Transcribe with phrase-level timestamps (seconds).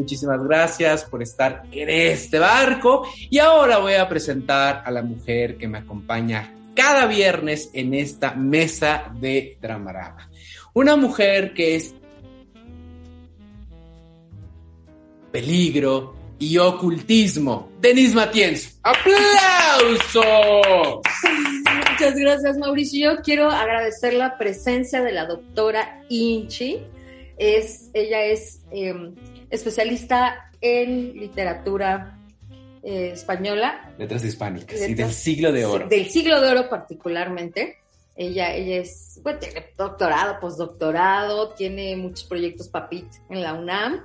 [0.00, 3.06] Muchísimas gracias por estar en este barco.
[3.28, 8.34] Y ahora voy a presentar a la mujer que me acompaña cada viernes en esta
[8.34, 10.30] mesa de Dramarama.
[10.72, 11.94] Una mujer que es
[15.30, 17.70] peligro y ocultismo.
[17.78, 18.70] Denise Matienzo.
[18.82, 20.22] ¡Aplausos!
[21.90, 23.12] Muchas gracias, Mauricio.
[23.16, 26.78] Yo quiero agradecer la presencia de la doctora Inchi.
[27.36, 28.94] Es, ella es eh,
[29.50, 32.16] especialista en literatura
[32.82, 33.92] eh, española.
[33.98, 35.88] Letras hispánicas y del siglo de oro.
[35.88, 37.76] Del siglo de oro particularmente.
[38.16, 44.02] Ella, ella es, bueno, tiene doctorado, postdoctorado, tiene muchos proyectos PAPIT en la UNAM.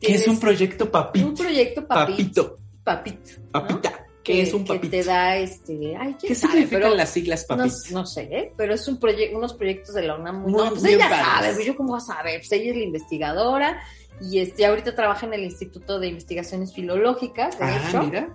[0.00, 1.24] ¿Qué es un proyecto PAPIT?
[1.24, 2.16] Un proyecto PAPIT.
[2.16, 2.58] Papito.
[2.82, 3.38] PAPIT.
[3.38, 3.50] ¿no?
[3.52, 4.00] Papita.
[4.22, 4.90] ¿Qué es un que papito?
[4.90, 5.94] te da este.
[5.98, 6.52] Ay, ¿quién ¿Qué sabe?
[6.54, 7.72] significan Pero las siglas PAPIT?
[7.92, 8.52] no sé, ¿eh?
[8.56, 11.26] pero es un proyecto, unos proyectos de la UNAM muy, no, pues ella padres.
[11.26, 13.82] sabe, pues yo cómo voy a saber, pues ella es la investigadora
[14.20, 18.34] y este ahorita trabaja en el Instituto de Investigaciones Filológicas, de Ah, hecho, mira.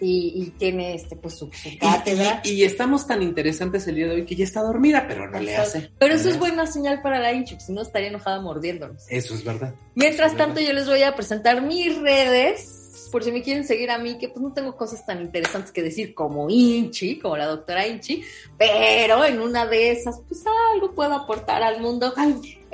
[0.00, 2.40] y, y tiene este pues su, cátedra.
[2.44, 5.38] y- y estamos tan interesantes el día de hoy que ya está dormida, pero no
[5.38, 5.92] le hace.
[5.98, 6.40] Pero No eso es hace.
[6.40, 9.04] buena señal para la Inchuk, si no estaría enojada mordiéndonos.
[9.08, 9.74] Eso es verdad.
[9.94, 10.68] Mientras es tanto, verdad.
[10.68, 12.80] yo les voy a presentar mis redes,
[13.12, 15.82] por si me quieren seguir a mí, que pues no tengo cosas tan interesantes que
[15.82, 18.24] decir como Inchi, como la doctora Inchi,
[18.58, 20.42] pero en una de esas, pues
[20.74, 22.12] algo puedo aportar al mundo.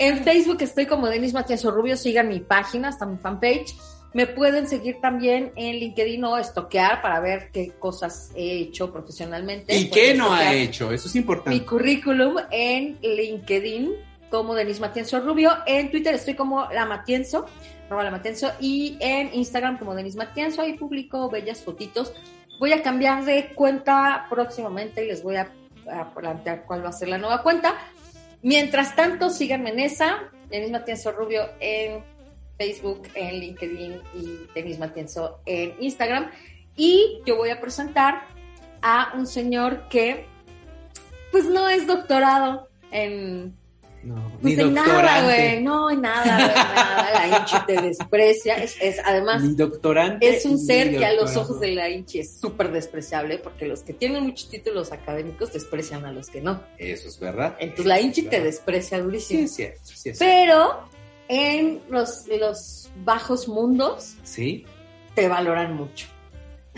[0.01, 3.77] En Facebook estoy como Denis Matienzo Rubio, sigan mi página, hasta mi fanpage.
[4.15, 9.77] Me pueden seguir también en LinkedIn o estoquear para ver qué cosas he hecho profesionalmente.
[9.77, 10.91] ¿Y qué no ha hecho?
[10.91, 11.67] Eso es Mi importante.
[11.67, 13.91] currículum en LinkedIn
[14.31, 15.53] como Denis Matienzo Rubio.
[15.67, 17.45] En Twitter estoy como La Matienzo,
[17.87, 18.51] arroba La Matienzo.
[18.59, 20.63] Y en Instagram como Denis Matienzo.
[20.63, 22.15] Ahí publico bellas fotitos.
[22.59, 25.53] Voy a cambiar de cuenta próximamente y les voy a,
[25.93, 27.75] a plantear cuál va a ser la nueva cuenta.
[28.43, 32.03] Mientras tanto, síganme en esa, Denis Matienzo Rubio en
[32.59, 36.31] Facebook, en LinkedIn y Denis Matienzo en Instagram.
[36.77, 38.27] Y yo voy a presentar
[38.83, 40.27] a un señor que,
[41.33, 43.57] pues no es doctorado en,
[44.03, 45.25] No, pues ni en nada, doctorante.
[45.51, 50.27] güey, no, en nada, güey, nada, la Inchi te desprecia, es, es además Ni doctorante.
[50.29, 53.83] es un ser que a los ojos de la Inchi es súper despreciable porque los
[53.83, 56.63] que tienen muchos títulos académicos desprecian a los que no.
[56.79, 57.57] Eso es verdad.
[57.61, 59.45] Entonces la es Inchi te desprecia Sí, durísimo.
[59.45, 59.81] es cierto.
[59.85, 60.19] Sí, es cierto.
[60.21, 60.89] Pero
[61.29, 64.65] en los, los bajos mundos Sí.
[65.15, 66.07] te valoran mucho.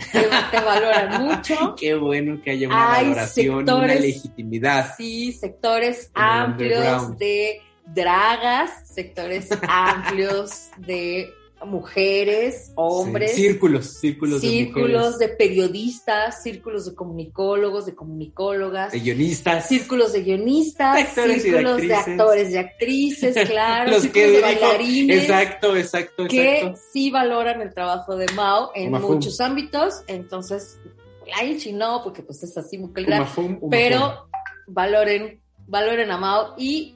[0.11, 0.21] Te,
[0.51, 1.75] te valoran mucho.
[1.79, 4.93] Qué bueno que haya una Hay valoración, una sectores- legitimidad.
[4.97, 11.29] Sí, sectores amplios de dragas, sectores amplios de
[11.65, 18.99] mujeres, hombres, Sí, Círculos, círculos, círculos de de periodistas, círculos de comunicólogos, de comunicólogas, de
[18.99, 19.67] guionistas.
[19.67, 24.41] círculos de guionistas, actores de círculos de, actores y actrices, claro, Los círculos que de
[24.41, 25.21] bailarines.
[25.23, 26.79] Exacto, exacto, que exacto.
[26.91, 29.15] sí valoran el trabajo de Mao en Umafum.
[29.15, 30.79] muchos ámbitos, entonces
[31.25, 33.69] la Inchi no, porque pues es así muy claro, Umafum, umafum.
[33.69, 34.27] pero
[34.67, 36.95] valoren, valoren a Mao y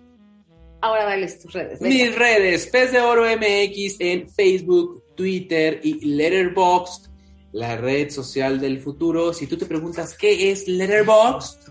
[0.82, 1.80] ahora dales tus redes.
[1.80, 1.96] venga.
[1.96, 7.10] Mis redes, Pez de Oro MX en Facebook, Twitter y Letterboxd,
[7.54, 9.34] la red social del futuro.
[9.34, 11.68] Si tú te preguntas qué es Letterboxd,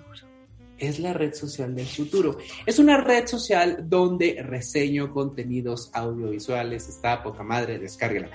[0.79, 2.39] es la red social del futuro.
[2.67, 6.89] Es una red social donde reseño contenidos audiovisuales.
[6.89, 8.31] Está poca madre, descárguela.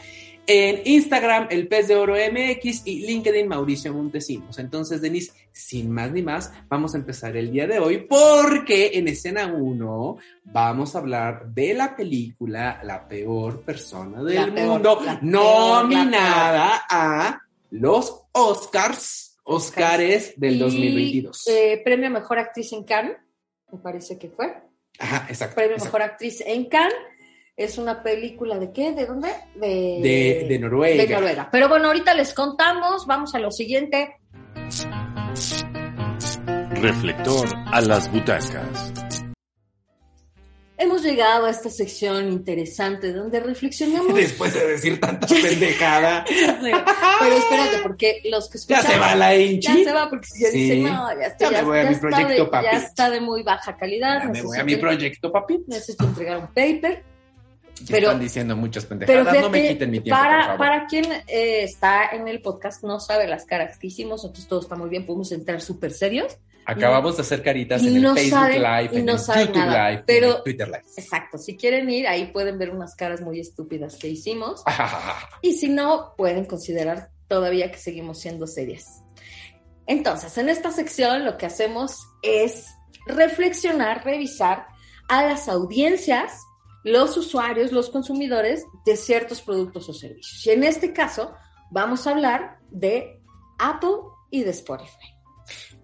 [0.53, 4.59] En Instagram, el pez de oro MX y LinkedIn, Mauricio Montesinos.
[4.59, 9.07] Entonces, Denise, sin más ni más, vamos a empezar el día de hoy porque en
[9.07, 15.19] escena 1 vamos a hablar de la película La peor persona del La mundo, peor,
[15.24, 21.47] nominada a los Oscars, Oscars del Y, 2022.
[21.47, 23.15] eh, premio Mejor Actriz en Cannes,
[23.71, 24.54] me parece que fue.
[25.00, 25.56] Ajá, exacto.
[25.56, 25.97] Premio exacto.
[25.97, 26.94] Mejor Actriz en Cannes.
[27.61, 28.91] Es una película de qué?
[28.91, 29.29] ¿De dónde?
[29.55, 31.03] De, De, de Noruega.
[31.03, 31.49] de Noruega.
[31.51, 34.15] Pero bueno, ahorita les contamos, vamos a lo siguiente.
[36.81, 38.93] Reflector a las butacas.
[40.77, 44.13] Hemos llegado a esta sección interesante donde reflexionamos.
[44.15, 46.25] Después de decir tanta pendejada.
[46.27, 48.91] Pero espérate, porque los que Ya escuchan.
[48.93, 49.67] se va la hinchi.
[49.67, 50.57] Ya se va, porque si ya Sí.
[50.57, 52.65] dicen, no, ya está, Ya me ya, voy a ya mi está proyecto, de, papi.
[52.65, 54.19] ya está de muy baja calidad.
[54.23, 55.59] Ya me voy a mi proyecto, papi.
[55.67, 57.03] Necesito entregar un paper.
[57.89, 59.24] Pero- están diciendo muchas Pero pendejadas.
[59.30, 60.57] fíjate, no me quiten mi tiempo, por para, favor.
[60.57, 64.62] para quien eh, está en el podcast, no sabe las caras que hicimos, entonces todo
[64.62, 66.38] está muy bien, podemos entrar súper serios.
[66.63, 70.00] Acabamos de hacer caritas en el Facebook saben- Live, en no el YouTube nada, Live,
[70.01, 70.83] en pero- el Twitter Live.
[70.95, 74.62] Exacto, si quieren ir, ahí pueden ver unas caras muy estúpidas que hicimos.
[74.68, 79.01] Ah, Y si no, pueden considerar todavía que seguimos siendo serias.
[79.88, 82.68] Entonces, en esta sección lo que hacemos es
[83.07, 84.68] reflexionar, revisar
[85.10, 86.31] a las audiencias,
[86.83, 90.45] los usuarios, los consumidores de ciertos productos o servicios.
[90.45, 91.33] Y en este caso,
[91.69, 93.22] vamos a hablar de
[93.60, 93.98] Apple
[94.30, 95.07] y de Spotify.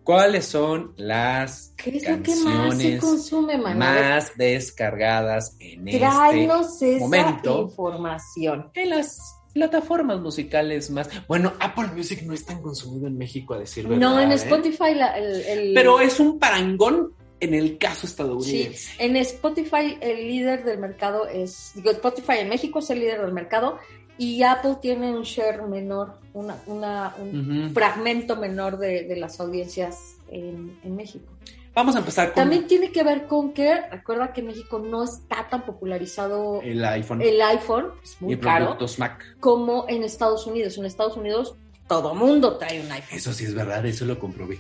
[0.04, 5.98] ¿Cuáles son las ¿Qué es lo que más se canciones consume, más descargadas en este
[6.06, 7.62] esa momento?
[7.64, 8.72] información.
[8.74, 9.18] en las
[9.54, 11.10] plataformas musicales más.
[11.28, 14.00] Bueno, Apple Music no es tan consumido en México, a decir verdad.
[14.00, 14.36] No, en ¿eh?
[14.36, 18.92] Spotify la- el, el- Pero es un parangón en el caso Sí, estadounidense.
[19.04, 23.34] en Spotify el líder del mercado es, digo, Spotify en México es el líder del
[23.34, 23.78] mercado
[24.18, 30.16] y Apple tiene un share menor, una, una- un fragmento menor de, de las audiencias
[30.32, 31.32] en, en México.
[31.76, 35.04] Vamos a empezar con También tiene que ver con que, recuerda que en México no
[35.04, 39.24] está tan popularizado el iPhone el iPhone, es y muy caro, productos Mac.
[39.40, 40.76] como en Estados Unidos.
[40.80, 41.54] En Estados Unidos
[41.88, 43.16] todo mundo trae un iPhone.
[43.18, 44.58] Eso sí es verdad, eso lo comprobé.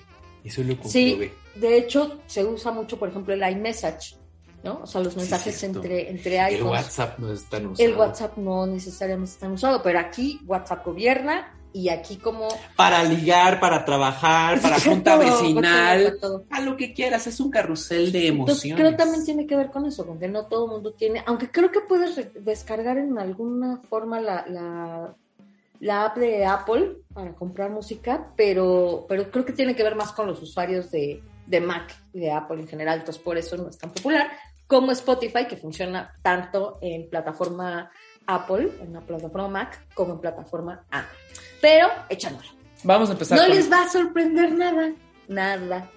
[0.47, 1.11] Eso lo Sí.
[1.11, 1.33] comprobé.
[1.55, 4.15] De hecho, se usa mucho, por ejemplo, el iMessage,
[4.63, 4.81] ¿no?
[4.83, 6.71] O sea, los Sí, mensajes entre, entre El iPhones.
[6.83, 7.89] WhatsApp no es tan usado.
[7.89, 12.47] El WhatsApp no necesariamente está usado, pero aquí WhatsApp gobierna y aquí como...
[12.75, 16.17] Para ligar, para trabajar, para junta Todo, vecinal.
[16.19, 16.45] todo, todo.
[16.51, 18.85] A lo que quieras, es un carrusel de Entonces, emociones.
[18.85, 21.49] creo también tiene que ver con eso, con que no todo el mundo tiene, aunque
[21.51, 25.15] creo que puedes descargar en alguna forma la, la,
[25.79, 30.11] la app de Apple para comprar música, pero, pero creo que tiene que ver más
[30.11, 33.69] con los usuarios de, de Mac y de Apple en general, entonces por eso no
[33.69, 34.29] es tan popular
[34.67, 37.89] como Spotify, que funciona tanto en plataforma
[38.25, 41.15] Apple, en la plataforma Mac, como en plataforma Android.
[41.61, 42.49] Pero echándolo.
[42.83, 43.55] Vamos a empezar No con...
[43.55, 44.93] les va a sorprender nada,
[45.29, 45.89] nada.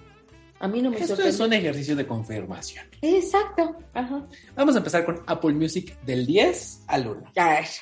[0.59, 1.29] A mí no me Esto sorprende.
[1.31, 2.85] es un ejercicio de confirmación.
[3.01, 3.75] Exacto.
[3.93, 4.25] Ajá.
[4.55, 7.31] Vamos a empezar con Apple Music del 10 al 1.
[7.35, 7.81] Ya es.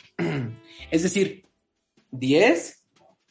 [0.90, 1.46] Es decir,
[2.12, 2.76] 10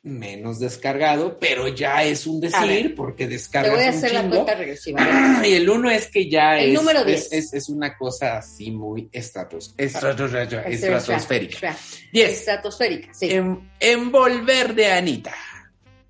[0.03, 4.13] menos descargado, pero ya es un decir ver, porque Te descargas voy a un hacer
[4.15, 5.41] la cuenta regresiva.
[5.45, 7.33] Y el 1 es que ya El es, número es, 10.
[7.33, 11.71] es, es una cosa así muy estratos, estratos, Estra- estratosférica.
[11.71, 11.77] estra-
[12.13, 12.31] 10.
[12.31, 13.29] Estratosférica, sí.
[13.31, 15.35] En- envolver de Anita.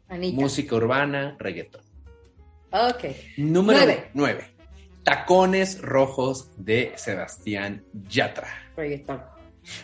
[0.09, 0.41] Anita.
[0.41, 1.82] Música urbana, reggaeton.
[2.70, 3.05] Ok.
[3.38, 4.11] Número Nueve.
[4.15, 4.44] 9.
[5.03, 8.70] Tacones rojos de Sebastián Yatra.
[8.76, 9.23] Reggaetón.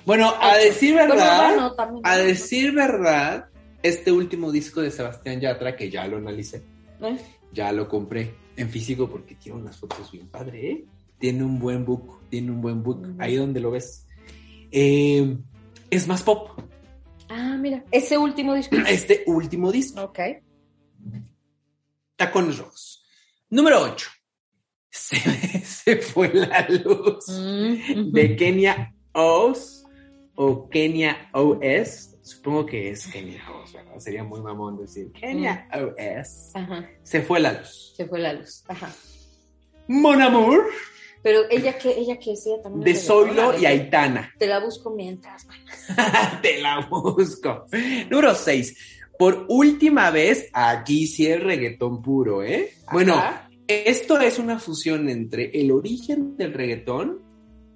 [0.07, 3.47] Bueno, a decir verdad, a decir verdad,
[3.83, 6.63] este último disco de Sebastián Yatra, que ya lo analicé,
[7.01, 7.17] ¿Eh?
[7.53, 10.85] ya lo compré en físico porque tiene unas fotos bien padre, ¿eh?
[11.19, 13.17] Tiene un buen book, tiene un buen book, Ujú.
[13.19, 14.07] ahí donde lo ves.
[14.71, 15.37] Eh,
[15.91, 16.51] es más pop,
[17.29, 17.83] Ah, mira.
[17.91, 18.77] Ese último disco.
[18.89, 20.19] este último disco, Ok.
[22.17, 23.05] Tacones Rojos.
[23.51, 24.11] Número 8.
[24.91, 25.17] Se,
[25.65, 27.27] se fue la luz.
[27.29, 29.85] Mm, de Kenia OS
[30.35, 32.11] o Kenia OS.
[32.23, 33.99] Supongo que es Kenia OS, ¿verdad?
[33.99, 36.55] Sería muy mamón decir Kenia OS.
[36.55, 36.89] Ajá.
[37.03, 37.95] Se fue la luz.
[37.97, 38.65] Se fue la luz.
[38.69, 38.91] Ajá.
[39.89, 40.65] Mon Amour
[41.23, 42.85] Pero ella que, ella que es ella también.
[42.85, 43.67] de Zoilo y.
[43.67, 44.33] Aitana.
[44.39, 45.47] Te la busco mientras.
[46.43, 47.67] Te la busco.
[48.11, 48.77] Número 6.
[49.19, 52.73] Por última vez, aquí sí es reggaetón puro, ¿eh?
[52.91, 53.23] Bueno,
[53.69, 57.23] esto es una fusión entre el origen del reggaetón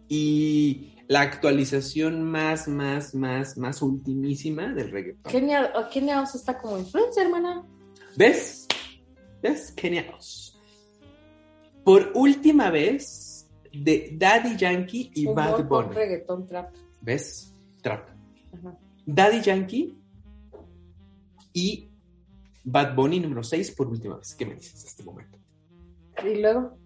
[0.08, 5.32] y la actualización más, más, más, más ultimísima del reggaetón.
[5.32, 7.66] Kenia, Kenia Oz está como influencer, hermana.
[8.14, 8.66] ¿Ves?
[9.42, 9.72] ¿Ves?
[9.76, 10.60] Genialos.
[11.82, 15.94] Por última vez, de Daddy Yankee y Bad Bunny.
[15.94, 16.74] reggaetón trap.
[17.00, 17.54] ¿Ves?
[17.80, 18.10] Trap.
[18.52, 18.78] Ajá.
[19.06, 19.98] Daddy Yankee
[21.54, 21.90] y
[22.64, 24.34] Bad Bunny número 6 por última vez.
[24.34, 25.38] ¿Qué me dices a este momento?
[26.22, 26.76] Y luego.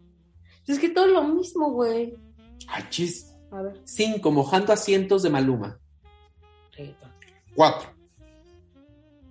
[0.68, 2.14] Es que todo lo mismo, güey.
[2.68, 3.31] Ah, chis.
[3.52, 3.80] A ver.
[3.84, 4.30] 5.
[4.30, 5.78] Mojando asientos de Maluma.
[6.76, 7.10] Reggaetón.
[7.54, 7.90] 4.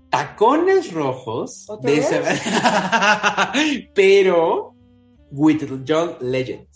[0.09, 2.09] Tacones rojos ¿Otra de vez?
[2.09, 4.75] Seb- Pero
[5.31, 6.67] with John Legend.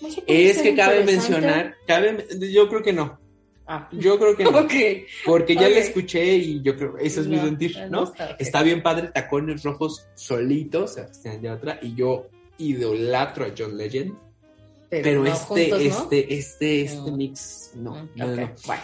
[0.00, 3.18] No sé, puede Es que cabe mencionar, cabe, yo creo que no.
[3.66, 3.88] Ah.
[3.92, 4.50] Yo creo que no.
[5.26, 5.72] Porque ya Ok.
[5.72, 8.12] la escuché y yo creo, eso es mi No, sentir, no ¿no?
[8.38, 12.28] está, bien padre, tacones rojos solitos, Sebastián Yatra, y yo
[12.58, 14.14] idolatro a John Legend,
[14.90, 15.76] pero, no este, juntos, ¿no?
[16.02, 17.16] este, este, este Mm.
[17.16, 18.54] mix, no, Mm, no, ok, no.
[18.66, 18.82] bueno.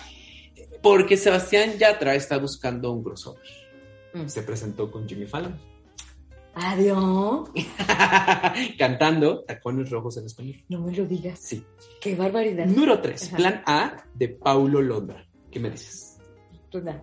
[0.83, 3.43] Porque Sebastián Yatra está buscando un crossover.
[4.13, 4.27] Mm.
[4.29, 5.59] Se presentó con Jimmy Fallon,
[6.57, 7.49] Adiós.
[8.79, 10.63] cantando tacones rojos en español.
[10.69, 11.39] No me lo digas.
[11.41, 11.65] Sí.
[12.01, 12.67] Qué barbaridad.
[12.67, 13.37] Número 3, Ajá.
[13.37, 15.27] plan A de Paulo Londra.
[15.51, 16.19] ¿Qué me dices?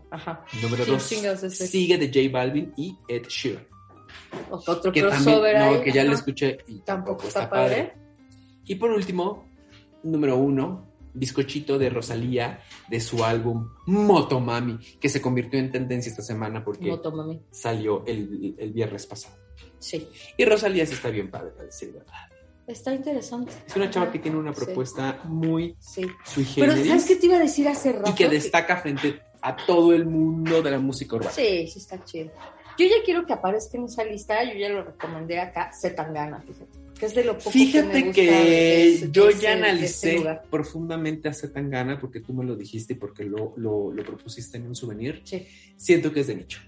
[0.09, 0.43] Ajá.
[0.61, 1.67] Número ¿Quién 2, chingados es ese?
[1.67, 3.65] sigue de J Balvin y Ed Sheeran.
[4.49, 5.75] Otro que también, crossover ahí.
[5.75, 6.09] no, que ya ajá.
[6.09, 7.93] lo escuché y Tampoco está padre.
[8.71, 9.49] Y por último,
[10.01, 16.21] número uno, bizcochito de Rosalía de su álbum Motomami, que se convirtió en tendencia esta
[16.23, 17.41] semana porque Motomami.
[17.51, 19.35] salió el, el viernes pasado.
[19.77, 20.07] Sí.
[20.37, 22.13] Y Rosalía sí está bien padre, para decir verdad.
[22.65, 23.51] Está interesante.
[23.67, 24.63] Es una chava que tiene una Sí.
[24.63, 26.03] propuesta muy Sí.
[26.23, 28.09] sui Pero generis ¿sabes qué te iba a decir hace rato?
[28.09, 31.33] y que destaca frente a todo el mundo de la música urbana.
[31.33, 32.31] Sí, sí está chido.
[32.77, 36.79] Yo ya quiero que aparezca en esa lista, yo ya lo recomendé acá, Zetangana, fíjate.
[37.01, 41.27] Que es de lo poco que Fíjate que, ese- de yo ese- ya analicé profundamente
[41.27, 44.75] a Zetangana porque tú me lo dijiste y porque lo, lo, lo propusiste en un
[44.75, 45.21] souvenir.
[45.25, 45.45] Sí.
[45.75, 46.59] Siento que es de nicho.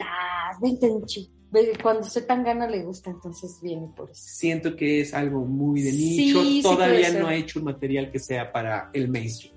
[0.00, 1.30] Ah, vente, Nichi.
[1.50, 4.20] Ve, Cuando Zetangana le gusta, entonces viene por eso.
[4.22, 6.42] Siento que es algo muy de Sí, nicho.
[6.42, 7.22] sí Todavía ser.
[7.22, 9.54] no ha hecho un material que sea para el mainstream.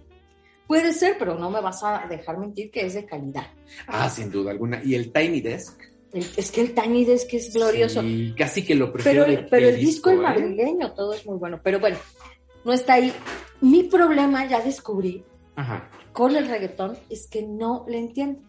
[0.67, 3.47] Puede ser, pero no me vas a dejar mentir que es de calidad.
[3.87, 4.81] Ah, sin duda alguna.
[4.85, 5.81] Y el Tiny Desk.
[6.13, 8.01] Es que el Tiny Desk es glorioso.
[8.01, 9.25] sí, casi que lo pero prefiero.
[9.25, 10.21] el, de- pero el disco, el ¿eh?
[10.21, 11.59] madrileño, todo es muy bueno.
[11.63, 11.97] Pero bueno,
[12.65, 13.13] no está ahí.
[13.61, 15.23] Mi problema, ya descubrí,
[15.55, 15.89] Ajá.
[16.11, 18.41] con el reggaetón es que no le entiendo.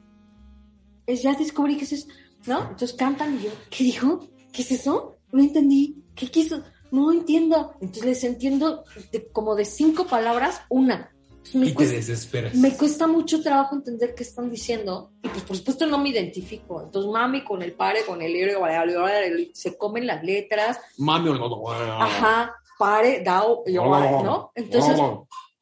[1.06, 2.08] Es, ya descubrí que es eso,
[2.46, 2.62] ¿no?
[2.62, 4.28] Entonces cantan y yo, ¿qué dijo?
[4.52, 5.16] ¿Qué es eso?
[5.32, 6.02] No entendí.
[6.14, 6.62] ¿Qué quiso?
[6.90, 7.72] No entiendo.
[7.80, 11.10] Entonces les entiendo de- como de cinco palabras, una.
[11.54, 12.54] Me Y te cuesta- desesperas.
[12.54, 16.82] me cuesta mucho trabajo entender qué están diciendo y pues por supuesto no me identifico.
[16.82, 18.60] Entonces mami con el pare, con el libro,
[19.52, 21.70] se comen las letras, Mami o no.
[21.70, 24.52] ajá, pare, dao, y ¿no?
[24.54, 24.96] Entonces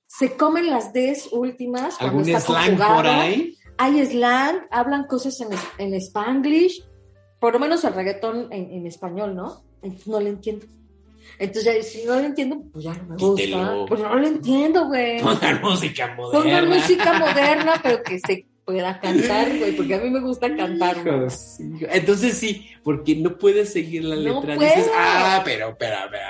[0.06, 2.96] se comen las Ds últimas cuando ¿Algún está slang conjugado.
[2.96, 3.56] por ahí?
[3.78, 6.84] Hay slang, hablan cosas en, en spanglish,
[7.40, 9.62] por lo menos el reggaetón en, en español, ¿no?
[9.82, 10.66] Entonces no le entiendo.
[11.40, 13.42] Entonces ya, si no lo entiendo, pues ya no me gusta.
[13.42, 13.86] Quítelo.
[13.88, 15.20] Pues no lo entiendo, güey.
[15.22, 16.74] Pongan música Pongan moderna.
[16.76, 20.98] música moderna, pero que se pueda cantar, güey, porque a mí me gusta cantar.
[20.98, 21.56] Hijos.
[21.90, 24.54] Entonces sí, porque no puedes seguir la No letra.
[24.56, 24.60] puedo.
[24.70, 26.22] Dices, ah, pero, pero, pero.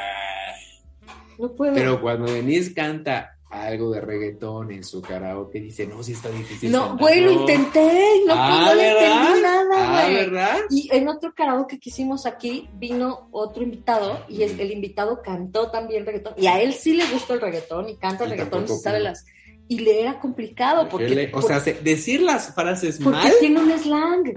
[1.39, 1.75] No puedo.
[1.75, 6.71] Pero cuando Denise canta algo de reggaetón en su karaoke, dice, no, sí está difícil.
[6.71, 7.01] no, cantarlo".
[7.07, 10.15] güey, lo intenté no, Ah, no entendí nada, Ah, güey.
[10.17, 10.57] ¿verdad?
[10.71, 15.71] Y en otro karaoke que hicimos aquí vino otro invitado y el, el invitado cantó
[15.71, 18.69] también reggaetón y a él sí le gusta el reggaetón y canta Y reggaetón y
[18.79, 19.25] sabe las
[19.67, 23.33] y le era complicado porque, Porque le- o sea, se- decir las frases porque mal.
[23.39, 24.33] tiene un slang,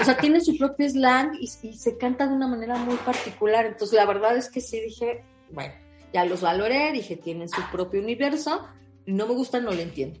[0.00, 3.64] o sea, tiene su propio slang y, y se canta de una manera muy particular.
[3.64, 5.72] Entonces, la verdad es que sí dije, bueno,
[6.14, 8.64] ya los valoré, dije, tienen su propio universo,
[9.04, 10.20] no me gusta, no le entiendo.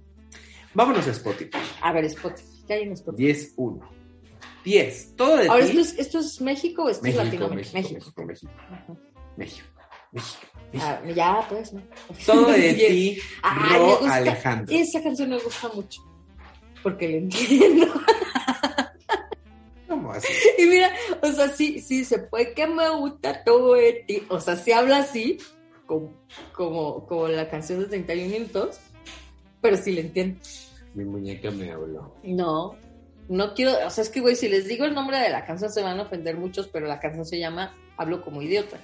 [0.74, 1.56] Vámonos a Spotify.
[1.80, 3.46] A ver, Spotify, ¿qué hay en Spotify?
[3.56, 3.80] 10-1.
[4.64, 5.14] 10.
[5.16, 5.70] Todo de Ahora, ti.
[5.70, 7.78] ¿esto es, ¿esto es México o esto México, es México, Latinoamérica?
[7.78, 8.52] México, México.
[9.36, 9.66] México,
[10.10, 10.46] México.
[10.80, 11.80] Ah, ya, pues, ¿no?
[12.26, 13.18] Todo de ti,
[13.70, 14.14] me gusta.
[14.16, 14.76] Alejandro.
[14.76, 16.02] Esa canción me gusta mucho.
[16.82, 17.86] Porque le entiendo.
[19.88, 20.26] ¿Cómo así?
[20.58, 20.90] Y mira,
[21.22, 24.24] o sea, sí, sí, se puede que me gusta todo de ti.
[24.28, 25.38] O sea, sí habla así,
[25.86, 26.12] como,
[26.54, 28.78] como, como la canción de 31 minutos,
[29.60, 30.40] pero sí le entiendo.
[30.94, 32.14] Mi muñeca me habló.
[32.22, 32.76] No,
[33.28, 35.70] no quiero, o sea, es que, güey, si les digo el nombre de la canción
[35.70, 38.78] se van a ofender muchos, pero la canción se llama Hablo como idiota.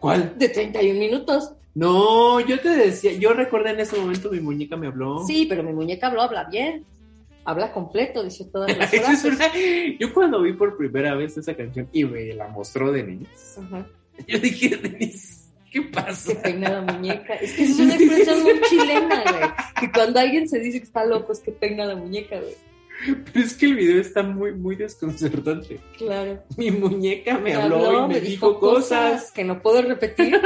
[0.00, 0.38] ¿Cuál?
[0.38, 1.52] De 31 minutos.
[1.74, 5.24] No, yo te decía, yo recordé en ese momento mi muñeca me habló.
[5.26, 6.84] Sí, pero mi muñeca habló, habla bien.
[7.44, 9.24] Habla completo, dice todas las es frases.
[9.34, 9.52] una-
[10.00, 13.86] Yo cuando vi por primera vez esa canción y me la mostró Denise, Ajá.
[14.26, 16.40] yo dije, Denise, ¿qué que pasa?
[16.42, 17.34] peina la muñeca.
[17.34, 19.50] Es que es una expresión muy chilena, güey.
[19.80, 22.54] Que cuando alguien se dice que está loco es que peina la muñeca, güey.
[23.32, 25.78] Pero es que el video está muy, muy desconcertante.
[25.98, 26.42] Claro.
[26.56, 29.30] Mi muñeca me, Me habló, y me, dijo cosas.
[29.32, 30.40] que no puedo repetir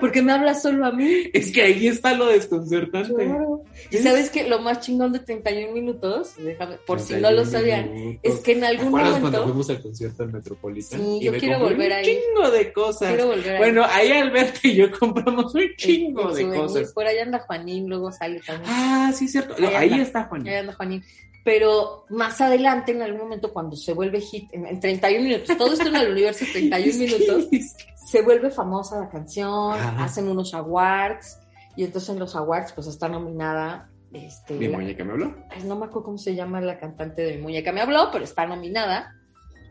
[0.00, 1.24] porque me habla solo a mí.
[1.32, 3.14] Es que ahí está lo desconcertante.
[3.14, 3.62] Claro.
[3.90, 7.42] Y Es- sabes que lo más chingón de 31 minutos, déjame, por si no lo
[7.42, 8.20] 31 sabían, minutos.
[8.22, 11.00] es que en ¿Te algún acuerdas cuando momento fuimos al concierto al Metropolitan?
[11.00, 12.04] Sí, Y yo me quiero compré volver un ahí.
[12.04, 13.08] chingo de cosas.
[13.08, 16.92] quiero volver Bueno, ahí Alberto y yo compramos un chingo el de cosas.
[16.92, 18.70] Por ahí anda Juanín, luego sale también.
[18.72, 19.54] Ah, sí, cierto.
[19.58, 20.02] Ahí Ahí, anda.
[20.02, 20.46] está Juan.
[20.46, 21.02] Ahí anda Juanín.
[21.44, 25.72] Pero más adelante, en algún momento, cuando se vuelve hit, en, en 31 minutos, todo
[25.74, 27.48] esto en el universo 31 Es que- minutos,
[28.06, 30.04] se vuelve famosa la canción, Ajá.
[30.04, 31.38] hacen unos awards
[31.76, 33.90] Y entonces en los awards, pues está nominada.
[34.12, 35.34] Este, Mi la- muñeca me habló.
[35.64, 37.72] No me acuerdo cómo se llama la cantante de mi muñeca.
[37.72, 39.12] Me habló, pero está nominada.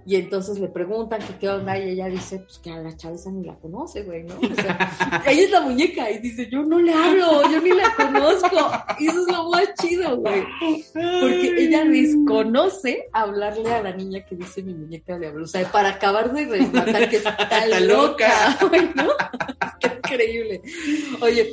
[0.06, 3.32] Y entonces le preguntan que qué onda y ella dice, pues que a la chaveza
[3.32, 4.36] ni la conoce, güey, ¿no?
[4.36, 7.94] O sea, ella es la muñeca y dice, yo no le hablo, yo ni la
[7.96, 8.72] conozco.
[9.00, 10.44] Y eso es lo más chido, güey.
[10.94, 15.46] Porque ella desconoce hablarle a la niña que dice mi muñeca le hablo.
[15.46, 18.58] O sea, para acabar de rematar que está, loca, loca.
[18.70, 19.08] güey, ¿no?
[19.80, 20.62] Qué increíble.
[21.22, 21.50] Oye,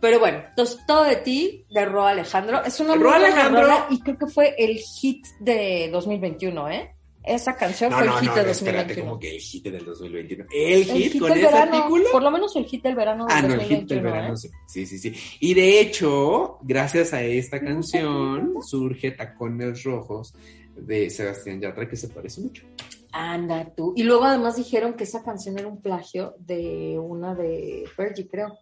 [0.00, 2.62] pero bueno, entonces todo de ti, de Ro Alejandro.
[2.62, 3.86] Es una Ro Alejandro.
[3.88, 6.95] y creo que fue el hit de 2021, ¿eh?
[7.26, 9.08] Esa canción No, fue no, el hit no, de no, espérate, 2021.
[9.10, 10.44] como que el hit del 2021.
[10.52, 12.04] ¿El hit, El hit con del ese verano, artículo?
[12.12, 14.34] por lo menos el hit del verano del Ah, no, el hit del 2021, verano,
[14.34, 14.36] ¿eh?
[14.36, 14.48] sí.
[14.68, 15.36] sí, sí, sí.
[15.40, 20.34] Y de hecho, gracias a esta canción, surge Tacones Rojos
[20.76, 22.64] de Sebastián Yatra, que se parece mucho.
[23.10, 23.92] Anda tú.
[23.96, 28.56] Y luego además dijeron que esa canción era un plagio de una de Fergie, creo.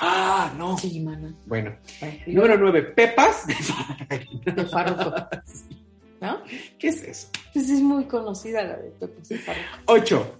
[0.00, 0.76] Ah, no.
[0.78, 1.34] Sí, mana.
[1.46, 1.74] Bueno,
[2.26, 3.46] número 9, Pepas.
[3.46, 5.12] de Farruko.
[6.20, 6.38] ¿No?
[6.78, 7.28] ¿Qué es eso?
[7.52, 9.66] Pues es muy conocida la de Pepe Farruko.
[9.86, 10.38] 8,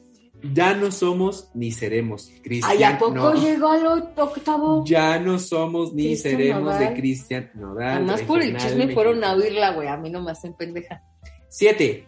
[0.55, 2.31] Ya no somos ni seremos.
[2.43, 2.73] Cristian.
[2.77, 3.35] Ay, ¿a poco no.
[3.35, 4.85] llegó al octavo?
[4.87, 6.79] Ya no somos ni seremos Nodal.
[6.95, 7.97] de Cristian Nodal.
[7.99, 9.89] Además por el chisme fueron a oírla, güey.
[9.89, 11.03] A mí no me hacen pendeja.
[11.49, 12.07] 7.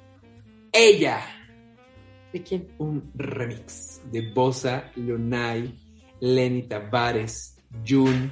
[0.72, 1.20] Ella.
[2.32, 2.68] ¿De quién?
[2.78, 5.74] Un remix de Bosa, Leonay,
[6.20, 7.56] Lenny Tavares,
[7.86, 8.30] Jun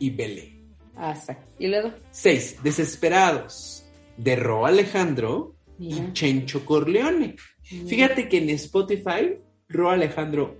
[0.00, 0.54] y Bele.
[0.96, 1.32] Ah, sí.
[1.60, 2.62] Y luego, 6.
[2.64, 3.84] Desesperados
[4.18, 5.96] de Ro Alejandro mira.
[5.96, 7.36] y Chencho Corleone.
[7.70, 7.88] mira.
[7.88, 10.56] Fíjate que en Spotify, Ro Alejandro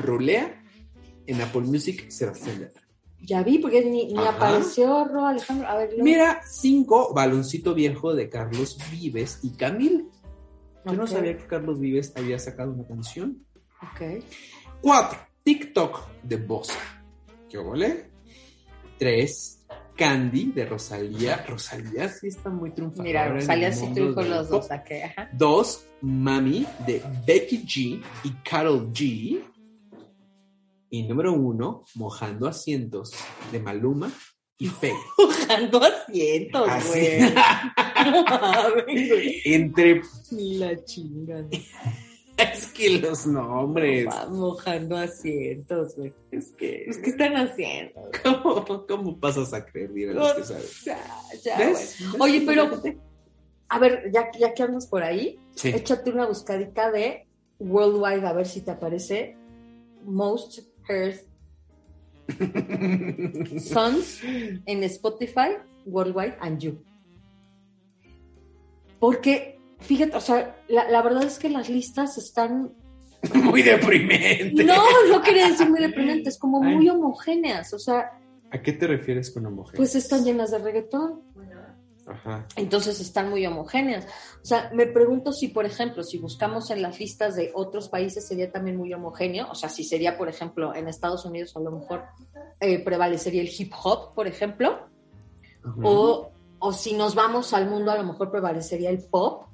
[0.00, 0.58] rolea,
[1.26, 2.82] en Apple Music Sebastián Yatra.
[3.20, 5.68] Ya vi, porque ni, ni apareció Ro Alejandro.
[5.68, 5.90] A ver.
[5.98, 7.14] Mira, 5.
[7.14, 10.08] Baloncito Viejo de Carlos Vives y Camil.
[10.84, 13.46] Yo no sabía que Carlos Vives había sacado una canción.
[13.80, 14.24] Ok.
[14.80, 15.18] 4.
[15.44, 16.78] TikTok de Bosa.
[17.48, 18.10] ¿Qué ole?
[18.98, 19.61] 3.
[19.96, 21.44] Candy de Rosalía.
[21.46, 23.04] Rosalía sí está muy triunfadora.
[23.04, 24.70] Mira, Rosalía sí triunfó los dos.
[24.70, 25.04] ¿a qué?
[25.04, 25.28] Ajá.
[25.32, 25.86] 2.
[26.02, 29.42] Mami de Becky G y Carol G.
[30.90, 31.84] Y número 1.
[31.94, 33.12] Mojando asientos
[33.50, 34.10] de Maluma
[34.58, 34.92] y Fe.
[35.18, 36.68] Mojando asientos,
[38.84, 39.42] güey.
[39.44, 40.02] Entre.
[40.30, 41.48] La chingan.
[42.42, 44.06] Es que los nombres.
[44.06, 46.12] Va Mojando asientos, güey.
[46.30, 46.82] Es que.
[46.86, 48.10] Pues, ¿qué están haciendo?
[48.22, 49.90] ¿Cómo, cómo pasas a creer,
[50.36, 50.84] que sabes?
[50.84, 50.98] Ya,
[51.44, 51.96] ya, ¿Ves?
[52.00, 52.12] güey.
[52.12, 52.20] ¿Ves?
[52.20, 52.70] Oye, pero-
[53.68, 55.68] A ver, ya, ya que andas por ahí, Sí.
[55.68, 57.26] échate una buscadita de
[57.58, 59.36] Worldwide a ver si te aparece
[60.04, 61.20] Most Heard
[63.60, 64.20] Songs
[64.66, 66.82] en Spotify, Worldwide and You.
[68.98, 72.72] Porque, fíjate, o sea, la, la verdad es que las listas están.
[73.34, 74.64] Muy deprimente.
[74.64, 76.74] No, no quería decir muy deprimentes, como Ay.
[76.74, 77.72] muy homogéneas.
[77.72, 78.12] O sea,
[78.50, 79.76] ¿A qué te refieres con homogéneo?
[79.76, 81.22] pues están llenas de reggaetón.
[82.04, 82.46] Ajá.
[82.56, 84.06] Entonces están muy homogéneas.
[84.42, 88.26] O sea, me pregunto si, por ejemplo, si buscamos en las listas de otros países
[88.26, 89.48] sería también muy homogéneo.
[89.48, 92.02] O sea, si sería, por ejemplo, en Estados Unidos a lo mejor
[92.58, 94.88] eh, prevalecería el hip hop, por ejemplo.
[95.64, 95.80] Ajá.
[95.84, 96.31] O,
[96.62, 99.44] o si nos vamos al mundo a lo mejor prevalecería el pop.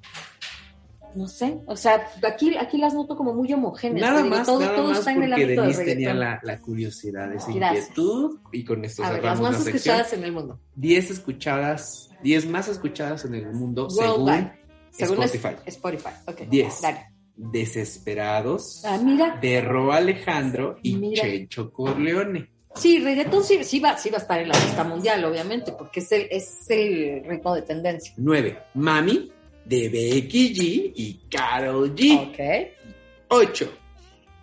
[1.14, 1.59] No sé.
[1.66, 4.09] O sea, aquí, aquí las noto como muy homogéneas.
[4.11, 6.38] Nada digo, más, todo, nada todo más está en el ámbito del Denise tenía la,
[6.42, 7.88] la curiosidad, esa Gracias.
[7.88, 9.77] inquietud y con esto A ver, las cerramos más la sección.
[9.97, 10.61] escuchadas en el mundo.
[10.77, 14.53] 10 escuchadas, 10 más escuchadas en el mundo según Worldwide.
[14.90, 15.57] Según es- Spotify.
[15.66, 16.11] Spotify.
[16.27, 16.40] Ok.
[16.51, 16.81] 10.
[16.83, 17.07] Dale.
[17.37, 19.38] Desesperados Ah, mira.
[19.40, 21.23] de Ro Alejandro y Mira.
[21.23, 22.51] Chencho Corleone.
[22.79, 26.01] Sí, reggaetón sí, sí, va, sí va a estar en la lista mundial, obviamente, porque
[26.01, 28.12] es el, es el ritmo de tendencia.
[28.17, 28.59] 9.
[28.75, 29.31] Mami
[29.64, 32.31] de Becky G y Carol G.
[32.31, 32.38] Ok.
[33.29, 33.73] 8.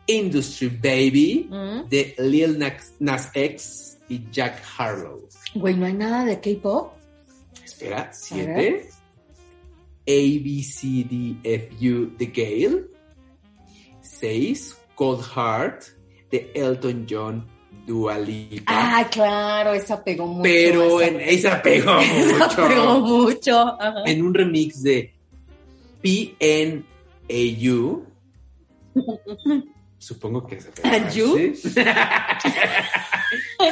[0.07, 1.89] Industry Baby Mm.
[1.89, 5.27] de Lil Nas, Nas X y Jack Harlow.
[5.55, 6.93] Güey, no hay nada de K-pop.
[7.63, 8.09] Espera, ver.
[8.13, 8.89] 7.
[10.07, 12.83] ABCDFU de Gale.
[14.01, 14.77] 6.
[14.95, 15.83] Cold Heart
[16.31, 17.45] de Elton John
[17.85, 18.63] Dua Lipa.
[18.67, 20.41] Ah, claro, esa pegó mucho.
[20.43, 22.67] Pero en esa pegó esa mucho.
[22.67, 23.59] pegó mucho.
[23.79, 24.03] Ajá.
[24.05, 25.13] En un remix de
[26.01, 28.05] PNAU.
[29.97, 31.35] Supongo que se ¿And you?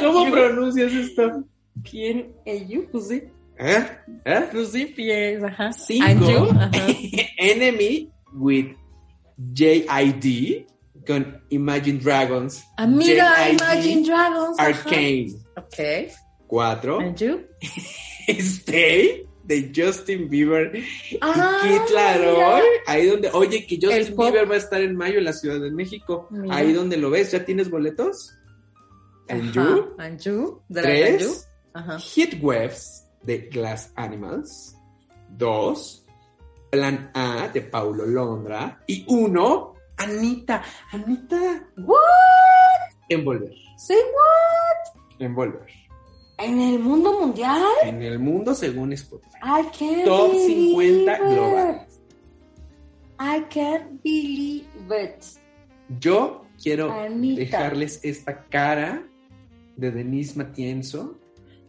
[0.00, 1.44] ¿Cómo pronuncias esto?
[1.88, 2.32] ¿Quién?
[2.44, 2.84] ¿Ellos?
[2.90, 3.22] Pues sí.
[3.58, 3.86] ¿Eh?
[4.24, 4.48] ¿Eh?
[4.50, 5.72] Pues sí, pies, ajá.
[5.72, 6.48] Cinco.
[6.50, 6.70] Ajá.
[7.38, 8.74] Enemy with
[9.54, 10.66] JID
[11.06, 12.64] con Imagine Dragons.
[12.78, 13.18] JID,
[13.60, 14.58] Imagine Dragons.
[14.58, 14.68] ajá.
[14.68, 15.32] Arcane.
[15.56, 16.10] Ok.
[16.46, 16.98] 4.
[17.00, 17.40] And you?
[18.28, 20.72] Stay de Justin Bieber
[21.20, 22.62] Ah, y Kid Laroi.
[22.86, 24.16] Ahí donde, oye, que Justin.
[24.16, 26.28] Bieber va a estar en mayo en la Ciudad de México.
[26.30, 26.56] Mira.
[26.56, 28.32] Ahí donde lo ves, ¿ya tienes boletos?
[29.28, 29.60] Anju.
[29.60, 30.62] Ajá, Anju.
[30.72, 31.98] Tres, Ajá.
[31.98, 34.74] Heatwaves de Glass Animals.
[35.30, 36.06] Dos,
[36.70, 38.82] Plan A de Paulo Londra.
[38.86, 40.62] Y uno, Anita.
[40.92, 41.62] Anita.
[41.76, 41.98] What?
[43.08, 43.52] Envolver.
[43.76, 45.02] Say what?
[45.20, 45.66] Envolver.
[46.38, 47.62] En el mundo mundial.
[47.84, 49.36] En el mundo según Spotify.
[49.42, 51.74] I can't Top believe 50 global.
[51.76, 51.88] it.
[53.20, 55.24] I can't believe it.
[56.00, 57.40] Yo quiero Anita.
[57.40, 59.06] dejarles esta cara
[59.76, 61.18] de Denise Matienzo,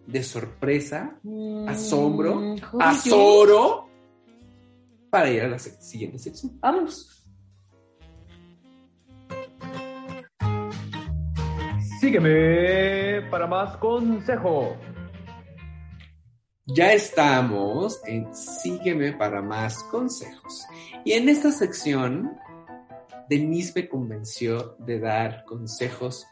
[0.08, 1.20] de sorpresa,
[1.68, 2.36] Asombro.
[2.36, 2.82] Mm, you?
[2.82, 3.90] azoro,
[5.12, 6.58] para ir a la siguiente sección.
[6.60, 7.24] Vámonos.
[12.06, 14.78] Sígueme para más consejo.
[16.68, 20.68] Ya estamos en Sígueme para más consejos.
[21.04, 22.38] Y en esta sección,
[23.28, 26.28] Denise me convenció de dar consejos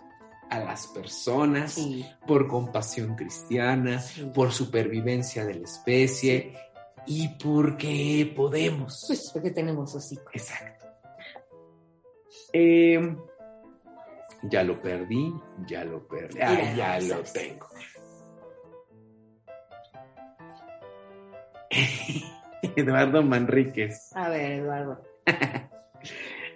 [0.52, 2.06] a las personas Sí.
[2.28, 4.30] por compasión cristiana, Sí.
[4.32, 6.54] por supervivencia de la especie
[7.08, 9.06] y porque podemos.
[9.08, 10.30] Pues porque tenemos hocico.
[10.36, 10.86] Exacto.
[12.56, 13.18] Eh,
[14.50, 15.34] ya lo perdí,
[15.68, 16.40] ya lo perdí.
[16.42, 17.34] Ah, ya lo sabes.
[17.34, 17.68] tengo.
[22.76, 24.12] Eduardo Manríquez.
[24.16, 25.02] A ver, Eduardo.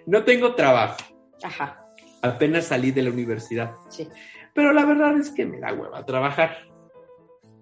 [0.06, 0.96] No tengo trabajo.
[1.42, 1.84] Ajá.
[2.22, 3.74] Apenas salí de la universidad.
[3.90, 4.08] Sí.
[4.54, 6.56] Pero la verdad es que me da hueva trabajar.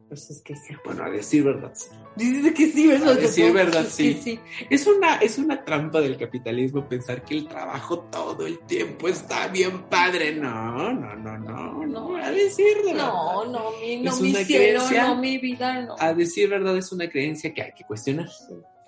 [0.09, 0.73] Pues es que sí.
[0.85, 1.89] Bueno, a decir verdad, sí.
[2.15, 3.09] Dice que sí, ¿verdad?
[3.09, 4.39] A decir verdad, Es sí.
[4.71, 9.49] Es una, es una trampa del capitalismo pensar que el trabajo todo el tiempo está
[9.49, 10.37] bien padre.
[10.37, 12.17] No, no, no, no, no.
[12.17, 13.53] A decir de No, verdad.
[13.53, 15.09] no, mi, no, Es mi una cielo, creencia.
[15.09, 15.97] no, mi vida, no.
[15.99, 18.29] A decir verdad es una creencia que hay que cuestionar,